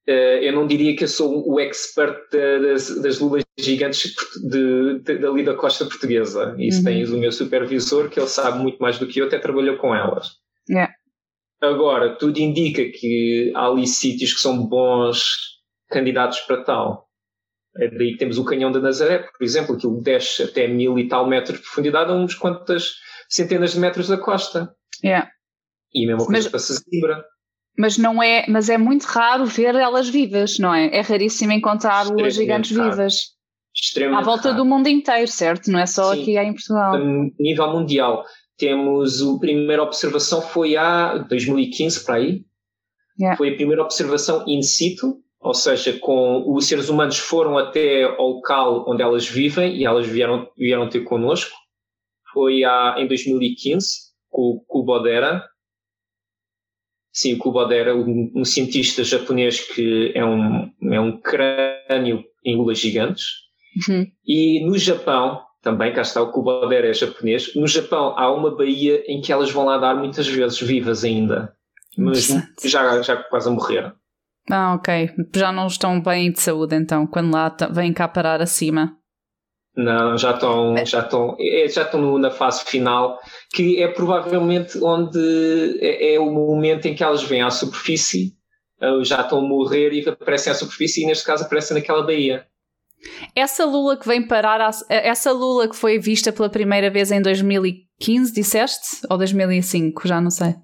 eu 0.07 0.53
não 0.53 0.67
diria 0.67 0.97
que 0.97 1.05
eu 1.05 1.09
sou 1.09 1.49
o 1.49 1.61
expert 1.61 2.19
das, 2.31 3.03
das 3.03 3.19
luvas 3.21 3.45
gigantes 3.59 4.15
de, 4.43 4.99
de, 5.01 5.19
dali 5.19 5.45
da 5.45 5.55
costa 5.55 5.85
portuguesa. 5.85 6.55
Isso 6.59 6.79
uhum. 6.79 6.85
tens 6.85 7.11
o 7.11 7.19
meu 7.19 7.33
supervisor, 7.33 8.09
que 8.09 8.19
ele 8.19 8.29
sabe 8.29 8.59
muito 8.59 8.79
mais 8.79 8.99
do 8.99 9.07
que 9.07 9.21
eu, 9.21 9.27
até 9.27 9.39
trabalhou 9.39 9.77
com 9.77 9.95
elas. 9.95 10.33
Yeah. 10.69 10.93
Agora, 11.61 12.17
tudo 12.17 12.39
indica 12.39 12.83
que 12.85 13.53
há 13.55 13.69
ali 13.69 13.87
sítios 13.87 14.35
que 14.35 14.41
são 14.41 14.67
bons 14.67 15.61
candidatos 15.89 16.41
para 16.41 16.65
tal. 16.65 17.09
É 17.79 17.89
daí 17.89 18.13
que 18.13 18.19
temos 18.19 18.37
o 18.37 18.45
Canhão 18.45 18.73
da 18.73 18.81
Nazaré, 18.81 19.19
por 19.19 19.43
exemplo, 19.43 19.79
que 19.79 19.87
desce 20.03 20.43
até 20.43 20.67
mil 20.67 20.99
e 20.99 21.09
tal 21.09 21.27
metros 21.27 21.59
de 21.59 21.63
profundidade 21.63 22.11
a 22.11 22.15
uns 22.15 22.35
quantas 22.35 22.93
centenas 23.29 23.73
de 23.73 23.79
metros 23.79 24.09
da 24.09 24.19
costa. 24.19 24.75
Yeah. 25.03 25.31
E 25.95 26.05
a 26.05 26.09
mesma 26.09 26.27
coisa 26.27 26.43
Mas... 26.43 26.49
para 26.49 26.59
Sesimbra. 26.59 27.25
Mas 27.79 27.97
não 27.97 28.23
é, 28.23 28.45
mas 28.49 28.69
é 28.69 28.77
muito 28.77 29.05
raro 29.05 29.47
ver 29.47 29.75
elas 29.75 30.09
vivas, 30.09 30.59
não 30.59 30.75
é? 30.75 30.95
É 30.95 31.01
raríssimo 31.01 31.53
encontrar 31.53 32.07
luas 32.07 32.35
gigantes 32.35 32.77
raro. 32.77 32.91
vivas. 32.91 33.15
Extremamente 33.75 34.23
à 34.23 34.25
volta 34.25 34.51
raro. 34.51 34.63
do 34.63 34.69
mundo 34.69 34.89
inteiro, 34.89 35.29
certo? 35.29 35.71
Não 35.71 35.79
é 35.79 35.87
só 35.87 36.15
Sim. 36.15 36.23
aqui 36.23 36.39
em 36.39 36.53
Portugal. 36.53 36.95
A 36.95 36.99
nível 37.41 37.73
mundial, 37.73 38.25
temos 38.59 39.23
a 39.23 39.39
primeira 39.39 39.83
observação 39.83 40.43
foi 40.43 40.77
há 40.77 41.19
2015 41.29 42.05
para 42.05 42.17
aí. 42.17 42.45
Yeah. 43.19 43.37
Foi 43.37 43.51
a 43.51 43.57
primeira 43.57 43.83
observação 43.83 44.45
in 44.47 44.63
situ, 44.63 45.23
ou 45.41 45.55
seja, 45.55 45.99
com 45.99 46.45
os 46.55 46.67
seres 46.67 46.89
humanos 46.89 47.19
foram 47.19 47.59
até 47.59 48.05
ao 48.05 48.29
local 48.29 48.85
onde 48.89 49.03
elas 49.03 49.27
vivem 49.27 49.77
e 49.77 49.85
elas 49.85 50.07
vieram, 50.07 50.49
vieram 50.57 50.89
ter 50.89 51.01
connosco. 51.01 51.55
Foi 52.33 52.65
há, 52.65 52.97
em 52.99 53.07
2015 53.07 54.13
com, 54.31 54.63
com 54.67 54.79
o 54.79 54.85
Bodera. 54.85 55.45
Sim, 57.13 57.35
o 57.35 57.39
Kubodera, 57.39 57.95
um, 57.95 58.33
um 58.35 58.45
cientista 58.45 59.05
japonês 59.05 59.61
que 59.61 60.13
é 60.15 60.25
um, 60.25 60.71
é 60.91 60.99
um 60.99 61.21
crânio 61.21 62.25
em 62.45 62.57
lulas 62.57 62.79
gigantes. 62.79 63.25
Uhum. 63.89 64.07
E 64.27 64.65
no 64.65 64.79
Japão, 64.79 65.43
também, 65.63 65.93
cá 65.93 66.03
está, 66.03 66.23
o 66.23 66.33
Kubodera 66.33 66.89
é 66.89 66.93
japonês. 66.93 67.55
No 67.55 67.67
Japão 67.67 68.19
há 68.19 68.33
uma 68.33 68.57
baía 68.57 69.05
em 69.07 69.21
que 69.21 69.33
elas 69.33 69.51
vão 69.51 69.67
lá 69.67 69.79
dar 69.79 69.95
muitas 69.95 70.27
vezes 70.27 70.61
vivas 70.61 71.05
ainda, 71.05 71.53
mas 71.97 72.29
já, 72.65 73.03
já 73.03 73.17
quase 73.17 73.49
a 73.49 73.53
morrer. 73.53 73.95
Ah, 74.51 74.75
ok. 74.75 75.11
Já 75.35 75.53
não 75.53 75.67
estão 75.67 76.01
bem 76.01 76.33
de 76.33 76.41
saúde 76.41 76.75
então, 76.75 77.07
quando 77.07 77.33
lá 77.33 77.55
vêm 77.71 77.93
cá 77.93 78.09
parar 78.09 78.41
acima. 78.41 78.97
Não, 79.75 80.19
já 80.19 80.33
estão, 80.33 80.77
já 80.85 81.01
estão, 81.01 81.37
é, 81.41 81.67
já 81.67 81.83
estão 81.83 82.19
na 82.19 82.31
fase 82.31 82.65
final, 82.65 83.19
que 83.55 83.83
é 83.83 83.89
provavelmente 83.89 84.79
onde 84.83 85.79
é, 85.81 86.15
é, 86.15 86.21
o 86.21 86.31
momento 86.31 86.87
em 86.87 86.95
que 86.95 87.03
elas 87.03 87.23
vêm 87.23 87.41
à 87.41 87.51
superfície, 87.51 88.35
eh, 88.83 89.05
já 89.05 89.23
estão 89.23 89.39
a 89.39 89.43
morrer 89.43 89.93
e 89.93 90.07
aparecem 90.07 90.53
à 90.53 90.55
superfície 90.55 91.03
e 91.03 91.07
neste 91.07 91.25
caso 91.25 91.45
aparecem 91.45 91.75
naquela 91.75 92.05
baía. 92.05 92.47
Essa 93.35 93.65
lula 93.65 93.97
que 93.97 94.07
vem 94.07 94.27
parar, 94.27 94.61
a, 94.61 94.73
essa 94.89 95.33
lula 95.33 95.69
que 95.69 95.77
foi 95.77 95.99
vista 95.99 96.33
pela 96.33 96.51
primeira 96.51 96.91
vez 96.91 97.11
em 97.11 97.23
2015, 97.23 98.33
disseste? 98.33 99.07
Ou 99.09 99.17
2005, 99.17 100.07
já 100.07 100.21
não 100.21 100.31
sei. 100.31 100.55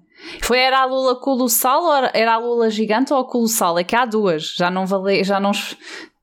Foi, 0.41 0.59
era 0.59 0.81
a 0.81 0.85
lula 0.85 1.19
colossal 1.19 1.81
ou 1.81 1.93
era 2.13 2.33
a 2.33 2.37
lula 2.37 2.69
gigante 2.69 3.13
ou 3.13 3.19
a 3.19 3.27
colossal? 3.27 3.79
É 3.79 3.83
que 3.83 3.95
há 3.95 4.05
duas, 4.05 4.53
já 4.55 4.69
não 4.69 4.85
vale, 4.85 5.23
já 5.23 5.39
não, 5.39 5.51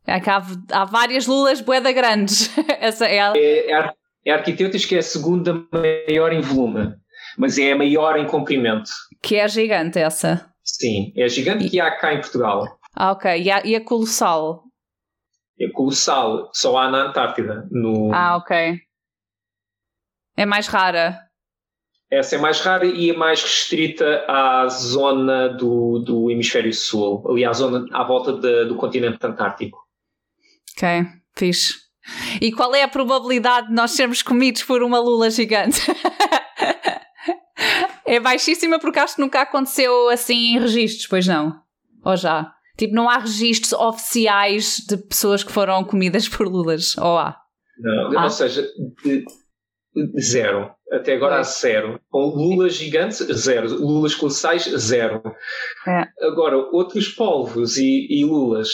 é 0.07 0.21
que 0.21 0.31
há, 0.31 0.43
há 0.73 0.85
várias 0.85 1.27
lulas 1.27 1.61
boeda 1.61 1.93
grandes. 1.93 2.51
Essa 2.81 3.07
é, 3.07 3.21
a... 3.21 3.33
é, 3.37 3.73
é, 3.73 3.93
é 4.25 4.33
Arquitetos 4.33 4.85
que 4.85 4.95
é 4.95 4.99
a 4.99 5.03
segunda 5.03 5.67
maior 5.73 6.33
em 6.33 6.41
volume, 6.41 6.95
mas 7.37 7.59
é 7.59 7.73
a 7.73 7.77
maior 7.77 8.19
em 8.19 8.27
comprimento. 8.27 8.91
Que 9.23 9.37
é 9.37 9.49
gigante 9.49 9.99
essa? 9.99 10.49
Sim, 10.63 11.13
é 11.17 11.29
gigante 11.29 11.67
e... 11.67 11.71
que 11.71 11.81
há 11.81 11.91
cá 11.91 12.15
em 12.15 12.21
Portugal. 12.21 12.79
Ah, 12.95 13.13
ok. 13.13 13.43
E 13.43 13.51
a, 13.51 13.63
e 13.65 13.75
a 13.75 13.85
colossal? 13.85 14.63
É 15.59 15.69
colossal, 15.71 16.51
só 16.53 16.77
há 16.77 16.91
na 16.91 17.09
Antártida. 17.09 17.67
No... 17.71 18.13
Ah, 18.13 18.37
ok. 18.37 18.79
É 20.37 20.47
mais 20.47 20.67
rara. 20.67 21.19
Essa 22.11 22.37
é 22.37 22.39
mais 22.39 22.61
rara 22.61 22.85
e 22.85 23.11
é 23.11 23.17
mais 23.17 23.43
restrita 23.43 24.25
à 24.29 24.69
zona 24.69 25.49
do, 25.49 25.99
do 25.99 26.31
hemisfério 26.31 26.73
sul, 26.73 27.25
ali 27.29 27.45
à 27.45 27.53
zona 27.53 27.87
à 27.93 28.05
volta 28.05 28.33
de, 28.33 28.67
do 28.67 28.77
continente 28.77 29.19
antártico. 29.27 29.86
Ok, 30.77 31.07
fixe. 31.35 31.87
E 32.41 32.53
qual 32.53 32.75
é 32.75 32.83
a 32.83 32.89
probabilidade 32.89 33.69
de 33.69 33.75
nós 33.75 33.93
sermos 33.93 34.23
comidos 34.23 34.63
por 34.63 34.83
uma 34.83 34.99
lula 34.99 35.31
gigante? 35.31 35.81
é 38.05 38.21
baixíssima 38.21 38.79
porque 38.79 38.99
acho 38.99 39.17
que 39.17 39.23
nunca 39.23 39.41
aconteceu 39.41 40.09
assim 40.11 40.55
em 40.55 40.61
registros, 40.61 41.07
pois 41.07 41.27
não? 41.27 41.55
Ou 42.05 42.17
já? 42.17 42.53
Tipo, 42.77 42.95
não 42.95 43.09
há 43.09 43.19
registros 43.19 43.73
oficiais 43.73 44.77
de 44.87 44.99
pessoas 44.99 45.43
que 45.43 45.51
foram 45.51 45.83
comidas 45.83 46.29
por 46.29 46.47
lulas, 46.47 46.97
ou 46.99 47.17
há? 47.17 47.37
Não, 47.79 48.19
ah. 48.19 48.25
ou 48.25 48.31
seja, 48.31 48.63
de, 49.03 49.25
de 49.95 50.23
zero. 50.23 50.71
Até 50.93 51.15
agora 51.15 51.39
há 51.39 51.43
zero. 51.43 51.99
Com 52.11 52.27
lulas 52.27 52.75
gigantes, 52.75 53.19
zero. 53.19 53.75
Lulas 53.75 54.15
colossais, 54.15 54.65
zero. 54.65 55.23
É. 55.87 56.07
Agora, 56.27 56.57
outros 56.71 57.09
polvos 57.09 57.79
e, 57.79 58.07
e 58.11 58.25
lulas 58.25 58.69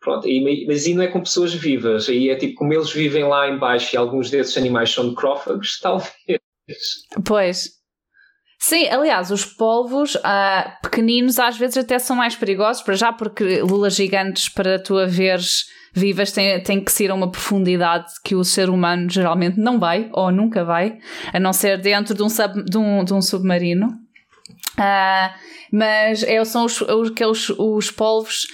Pronto, 0.00 0.28
e, 0.28 0.66
mas 0.66 0.86
aí 0.86 0.94
não 0.94 1.02
é 1.02 1.08
com 1.08 1.20
pessoas 1.20 1.52
vivas, 1.52 2.08
aí 2.08 2.30
é 2.30 2.36
tipo 2.36 2.54
como 2.54 2.72
eles 2.72 2.92
vivem 2.92 3.24
lá 3.24 3.48
embaixo 3.48 3.94
e 3.94 3.98
alguns 3.98 4.30
desses 4.30 4.56
animais 4.56 4.90
são 4.90 5.08
necrófagos, 5.08 5.78
talvez. 5.82 6.40
Pois. 7.24 7.78
Sim, 8.60 8.88
aliás, 8.88 9.30
os 9.30 9.44
polvos 9.44 10.16
uh, 10.16 10.82
pequeninos 10.82 11.38
às 11.38 11.56
vezes 11.56 11.76
até 11.76 11.98
são 11.98 12.16
mais 12.16 12.34
perigosos, 12.34 12.82
para 12.82 12.94
já 12.94 13.12
porque 13.12 13.60
lulas 13.60 13.94
gigantes 13.94 14.48
para 14.48 14.80
tu 14.80 14.98
a 14.98 15.06
veres 15.06 15.66
vivas 15.94 16.32
têm, 16.32 16.60
têm 16.62 16.84
que 16.84 16.92
ser 16.92 17.10
a 17.10 17.14
uma 17.14 17.30
profundidade 17.30 18.06
que 18.24 18.34
o 18.34 18.44
ser 18.44 18.68
humano 18.68 19.08
geralmente 19.08 19.58
não 19.58 19.78
vai, 19.78 20.10
ou 20.12 20.30
nunca 20.32 20.64
vai, 20.64 20.98
a 21.32 21.38
não 21.38 21.52
ser 21.52 21.78
dentro 21.80 22.14
de 22.14 22.22
um, 22.22 22.28
sub, 22.28 22.64
de 22.64 22.76
um, 22.76 23.04
de 23.04 23.14
um 23.14 23.22
submarino. 23.22 23.88
Uh, 24.76 25.34
mas 25.72 26.22
é, 26.22 26.42
são 26.44 26.64
os, 26.64 26.80
os, 26.80 27.50
os 27.58 27.90
polvos, 27.90 28.46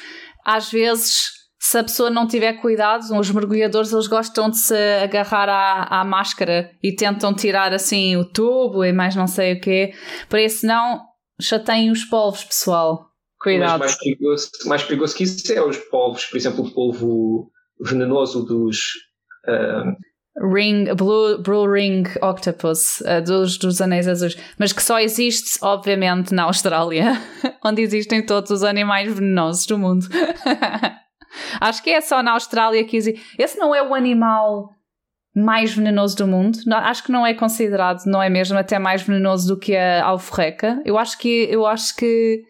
às 0.45 0.71
vezes 0.71 1.45
se 1.59 1.79
a 1.79 1.83
pessoa 1.83 2.11
não 2.11 2.27
tiver 2.29 2.53
cuidado, 2.61 3.03
os 3.19 3.31
mergulhadores 3.31 3.91
eles 3.91 4.07
gostam 4.07 4.51
de 4.51 4.59
se 4.59 4.77
agarrar 5.03 5.49
à, 5.49 6.01
à 6.01 6.05
máscara 6.05 6.71
e 6.83 6.95
tentam 6.95 7.35
tirar 7.35 7.73
assim 7.73 8.17
o 8.17 8.25
tubo 8.25 8.85
e 8.85 8.93
mais 8.93 9.17
não 9.17 9.27
sei 9.27 9.55
o 9.55 9.61
quê. 9.61 9.95
Por 10.29 10.39
isso 10.39 10.67
não 10.67 11.01
chateiem 11.41 11.91
os 11.91 12.05
polvos, 12.05 12.45
pessoal. 12.45 13.09
Cuidado. 13.41 13.79
Mas 13.79 13.93
mais 13.93 13.99
perigoso, 13.99 14.51
mais 14.67 14.83
perigoso 14.83 15.17
que 15.17 15.25
isso 15.25 15.53
é 15.53 15.63
os 15.63 15.79
polvos, 15.79 16.27
por 16.27 16.37
exemplo, 16.37 16.65
o 16.65 16.71
polvo 16.71 17.51
venenoso 17.81 18.45
dos. 18.45 18.79
Uh... 19.49 19.97
Ring, 20.37 20.87
Blue, 20.95 21.39
Blue 21.39 21.71
Ring 21.71 22.05
Octopus, 22.21 23.01
uh, 23.01 23.23
dos, 23.25 23.57
dos 23.59 23.81
anéis 23.81 24.09
azuis, 24.09 24.37
mas 24.59 24.73
que 24.73 24.83
só 24.83 24.99
existe, 24.99 25.59
obviamente, 25.63 26.35
na 26.35 26.45
Austrália, 26.45 27.13
onde 27.65 27.83
existem 27.83 28.25
todos 28.25 28.51
os 28.51 28.65
animais 28.65 29.13
venenosos 29.13 29.67
do 29.67 29.79
mundo. 29.79 30.07
Acho 31.61 31.83
que 31.83 31.91
é 31.91 32.01
só 32.01 32.23
na 32.23 32.33
Austrália 32.33 32.85
que 32.85 32.97
existe. 32.97 33.23
Esse 33.39 33.59
não 33.59 33.75
é 33.75 33.83
o 33.83 33.95
animal 33.95 34.71
mais 35.35 35.75
venenoso 35.75 36.17
do 36.17 36.27
mundo. 36.27 36.59
Não, 36.65 36.77
acho 36.77 37.03
que 37.03 37.11
não 37.11 37.27
é 37.27 37.35
considerado, 37.35 38.05
não 38.07 38.23
é 38.23 38.31
mesmo, 38.31 38.57
até 38.57 38.79
mais 38.79 39.03
venenoso 39.03 39.49
do 39.49 39.59
que 39.59 39.77
a 39.77 40.05
alforreca. 40.05 40.81
Eu 40.85 40.97
acho 40.97 41.19
que. 41.19 41.49
Eu 41.51 41.67
acho 41.67 41.97
que. 41.97 42.43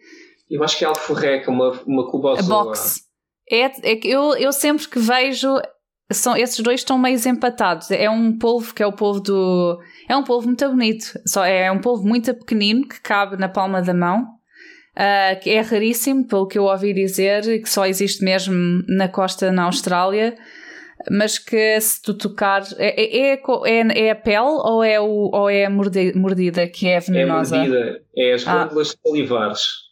Eu 0.49 0.63
acho 0.63 0.77
que 0.77 0.85
a 0.85 0.89
alforreca, 0.89 1.49
uma, 1.49 1.71
uma 1.85 2.09
cubozoa. 2.09 2.39
A 2.39 2.65
box. 2.65 3.01
É, 3.49 3.91
é 3.91 3.95
que 3.95 4.07
eu, 4.07 4.35
eu 4.35 4.51
sempre 4.51 4.87
que 4.87 4.99
vejo. 4.99 5.49
São, 6.11 6.37
esses 6.37 6.59
dois 6.59 6.81
estão 6.81 6.97
meio 6.97 7.17
empatados. 7.27 7.89
É 7.89 8.09
um 8.09 8.37
polvo 8.37 8.73
que 8.73 8.83
é 8.83 8.87
o 8.87 8.93
polvo 8.93 9.19
do. 9.19 9.79
É 10.07 10.15
um 10.15 10.23
polvo 10.23 10.47
muito 10.47 10.67
bonito. 10.69 11.19
Só 11.25 11.43
é 11.43 11.71
um 11.71 11.79
polvo 11.79 12.07
muito 12.07 12.33
pequenino 12.33 12.87
que 12.87 13.01
cabe 13.01 13.37
na 13.37 13.49
palma 13.49 13.81
da 13.81 13.93
mão 13.93 14.35
uh, 14.95 15.39
que 15.39 15.49
é 15.49 15.61
raríssimo, 15.61 16.25
pelo 16.25 16.47
que 16.47 16.57
eu 16.57 16.63
ouvi 16.63 16.93
dizer, 16.93 17.43
que 17.61 17.69
só 17.69 17.85
existe 17.85 18.23
mesmo 18.23 18.83
na 18.87 19.07
costa 19.07 19.51
na 19.51 19.63
Austrália, 19.63 20.35
mas 21.11 21.37
que 21.37 21.79
se 21.81 22.01
tu 22.01 22.13
tocar. 22.13 22.63
É, 22.77 23.33
é, 23.33 23.33
é, 23.33 24.07
é 24.07 24.11
a 24.11 24.15
pele 24.15 24.39
ou 24.39 24.83
é, 24.83 24.99
o, 24.99 25.29
ou 25.33 25.49
é 25.49 25.65
a 25.65 25.69
mordida 25.69 26.67
que 26.67 26.87
é 26.87 26.99
venenosa? 26.99 27.57
É 27.57 27.59
a 27.59 27.63
mordida, 27.63 28.01
é 28.15 28.33
as 28.33 28.47
ah. 28.47 28.53
glândulas 28.53 28.95
ah. 28.95 29.07
salivares. 29.07 29.84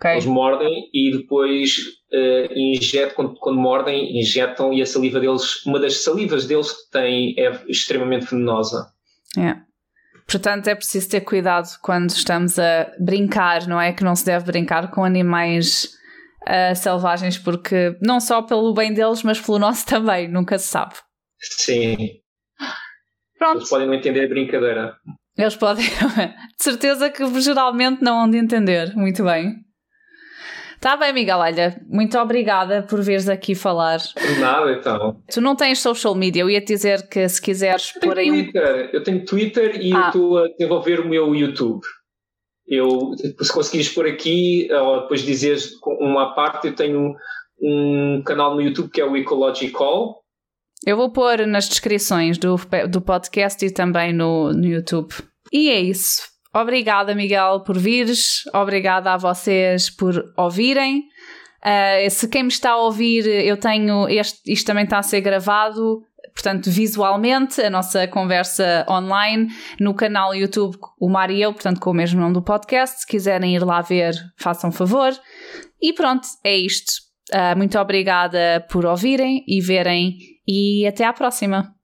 Okay. 0.00 0.12
Eles 0.12 0.24
mordem 0.24 0.88
e 0.94 1.10
depois 1.12 1.76
uh, 2.10 2.52
injetam, 2.56 3.14
quando, 3.14 3.34
quando, 3.34 3.60
mordem, 3.60 4.18
injetam 4.18 4.72
e 4.72 4.80
a 4.80 4.86
saliva 4.86 5.20
deles, 5.20 5.64
uma 5.66 5.78
das 5.78 6.02
salivas 6.02 6.46
deles 6.46 6.72
que 6.72 6.90
tem 6.90 7.34
é 7.38 7.52
extremamente 7.68 8.24
venenosa. 8.30 8.86
É. 9.36 9.56
Portanto, 10.26 10.68
é 10.68 10.74
preciso 10.74 11.10
ter 11.10 11.20
cuidado 11.20 11.68
quando 11.82 12.08
estamos 12.08 12.58
a 12.58 12.90
brincar, 12.98 13.66
não 13.66 13.78
é? 13.78 13.92
Que 13.92 14.02
não 14.02 14.14
se 14.14 14.24
deve 14.24 14.46
brincar 14.46 14.90
com 14.90 15.04
animais 15.04 15.90
uh, 16.48 16.74
selvagens, 16.74 17.36
porque 17.36 17.94
não 18.00 18.20
só 18.20 18.40
pelo 18.40 18.72
bem 18.72 18.94
deles, 18.94 19.22
mas 19.22 19.38
pelo 19.38 19.58
nosso 19.58 19.84
também, 19.86 20.28
nunca 20.28 20.58
se 20.58 20.68
sabe. 20.68 20.94
Sim. 21.38 21.96
Pronto. 23.38 23.58
Eles 23.58 23.68
podem 23.68 23.86
não 23.86 23.94
entender 23.94 24.24
a 24.24 24.28
brincadeira. 24.28 24.94
Eles 25.36 25.56
podem, 25.56 25.84
de 26.56 26.62
certeza 26.62 27.10
que 27.10 27.40
geralmente 27.42 28.02
não 28.02 28.22
hão 28.22 28.30
de 28.30 28.38
entender. 28.38 28.94
Muito 28.96 29.22
bem. 29.24 29.56
Está 30.80 30.96
bem, 30.96 31.12
Miguel, 31.12 31.36
olha, 31.36 31.78
muito 31.90 32.16
obrigada 32.18 32.82
por 32.82 33.02
veres 33.02 33.28
aqui 33.28 33.54
falar. 33.54 33.98
Nada, 34.40 34.72
então. 34.72 35.22
Tu 35.30 35.38
não 35.38 35.54
tens 35.54 35.78
social 35.78 36.14
media, 36.14 36.40
eu 36.40 36.48
ia 36.48 36.58
te 36.58 36.68
dizer 36.68 37.06
que 37.06 37.28
se 37.28 37.38
quiseres 37.38 37.92
pôr 38.00 38.16
aí 38.16 38.30
Twitter. 38.30 38.62
Um... 38.62 38.96
Eu 38.96 39.02
tenho 39.02 39.24
Twitter 39.26 39.78
e 39.78 39.92
ah. 39.94 40.06
estou 40.06 40.38
a 40.38 40.48
desenvolver 40.48 41.00
o 41.00 41.06
meu 41.06 41.34
YouTube. 41.34 41.82
Eu, 42.66 43.12
se 43.18 43.52
conseguires 43.52 43.90
pôr 43.90 44.06
aqui, 44.06 44.68
ou 44.72 45.02
depois 45.02 45.20
dizeres 45.20 45.72
uma 46.00 46.34
parte, 46.34 46.68
eu 46.68 46.74
tenho 46.74 47.14
um 47.60 48.22
canal 48.24 48.54
no 48.54 48.62
YouTube 48.62 48.90
que 48.90 49.02
é 49.02 49.04
o 49.04 49.14
Ecological. 49.18 50.22
Eu 50.86 50.96
vou 50.96 51.12
pôr 51.12 51.46
nas 51.46 51.68
descrições 51.68 52.38
do, 52.38 52.56
do 52.88 53.02
podcast 53.02 53.62
e 53.66 53.70
também 53.70 54.14
no, 54.14 54.50
no 54.54 54.64
YouTube. 54.64 55.12
E 55.52 55.68
é 55.68 55.78
isso. 55.78 56.29
Obrigada, 56.52 57.14
Miguel, 57.14 57.60
por 57.60 57.78
vires. 57.78 58.42
Obrigada 58.52 59.12
a 59.12 59.16
vocês 59.16 59.88
por 59.88 60.32
ouvirem. 60.36 61.04
Uh, 61.60 62.10
se 62.10 62.26
quem 62.28 62.44
me 62.44 62.48
está 62.48 62.70
a 62.70 62.76
ouvir, 62.76 63.26
eu 63.26 63.56
tenho. 63.56 64.08
Este, 64.08 64.52
isto 64.52 64.66
também 64.66 64.84
está 64.84 64.98
a 64.98 65.02
ser 65.02 65.20
gravado, 65.20 66.02
portanto, 66.34 66.70
visualmente, 66.70 67.60
a 67.60 67.70
nossa 67.70 68.08
conversa 68.08 68.84
online 68.88 69.48
no 69.78 69.94
canal 69.94 70.34
YouTube 70.34 70.76
O 70.98 71.08
Mar 71.08 71.30
e 71.30 71.40
Eu, 71.40 71.52
portanto, 71.52 71.80
com 71.80 71.90
o 71.90 71.94
mesmo 71.94 72.20
nome 72.20 72.34
do 72.34 72.42
podcast. 72.42 73.00
Se 73.00 73.06
quiserem 73.06 73.54
ir 73.54 73.64
lá 73.64 73.80
ver, 73.82 74.14
façam 74.36 74.72
favor. 74.72 75.12
E 75.80 75.92
pronto, 75.92 76.26
é 76.42 76.56
isto. 76.56 76.92
Uh, 77.32 77.56
muito 77.56 77.78
obrigada 77.78 78.66
por 78.68 78.84
ouvirem 78.84 79.44
e 79.46 79.60
verem, 79.60 80.16
e 80.48 80.84
até 80.86 81.04
à 81.04 81.12
próxima. 81.12 81.74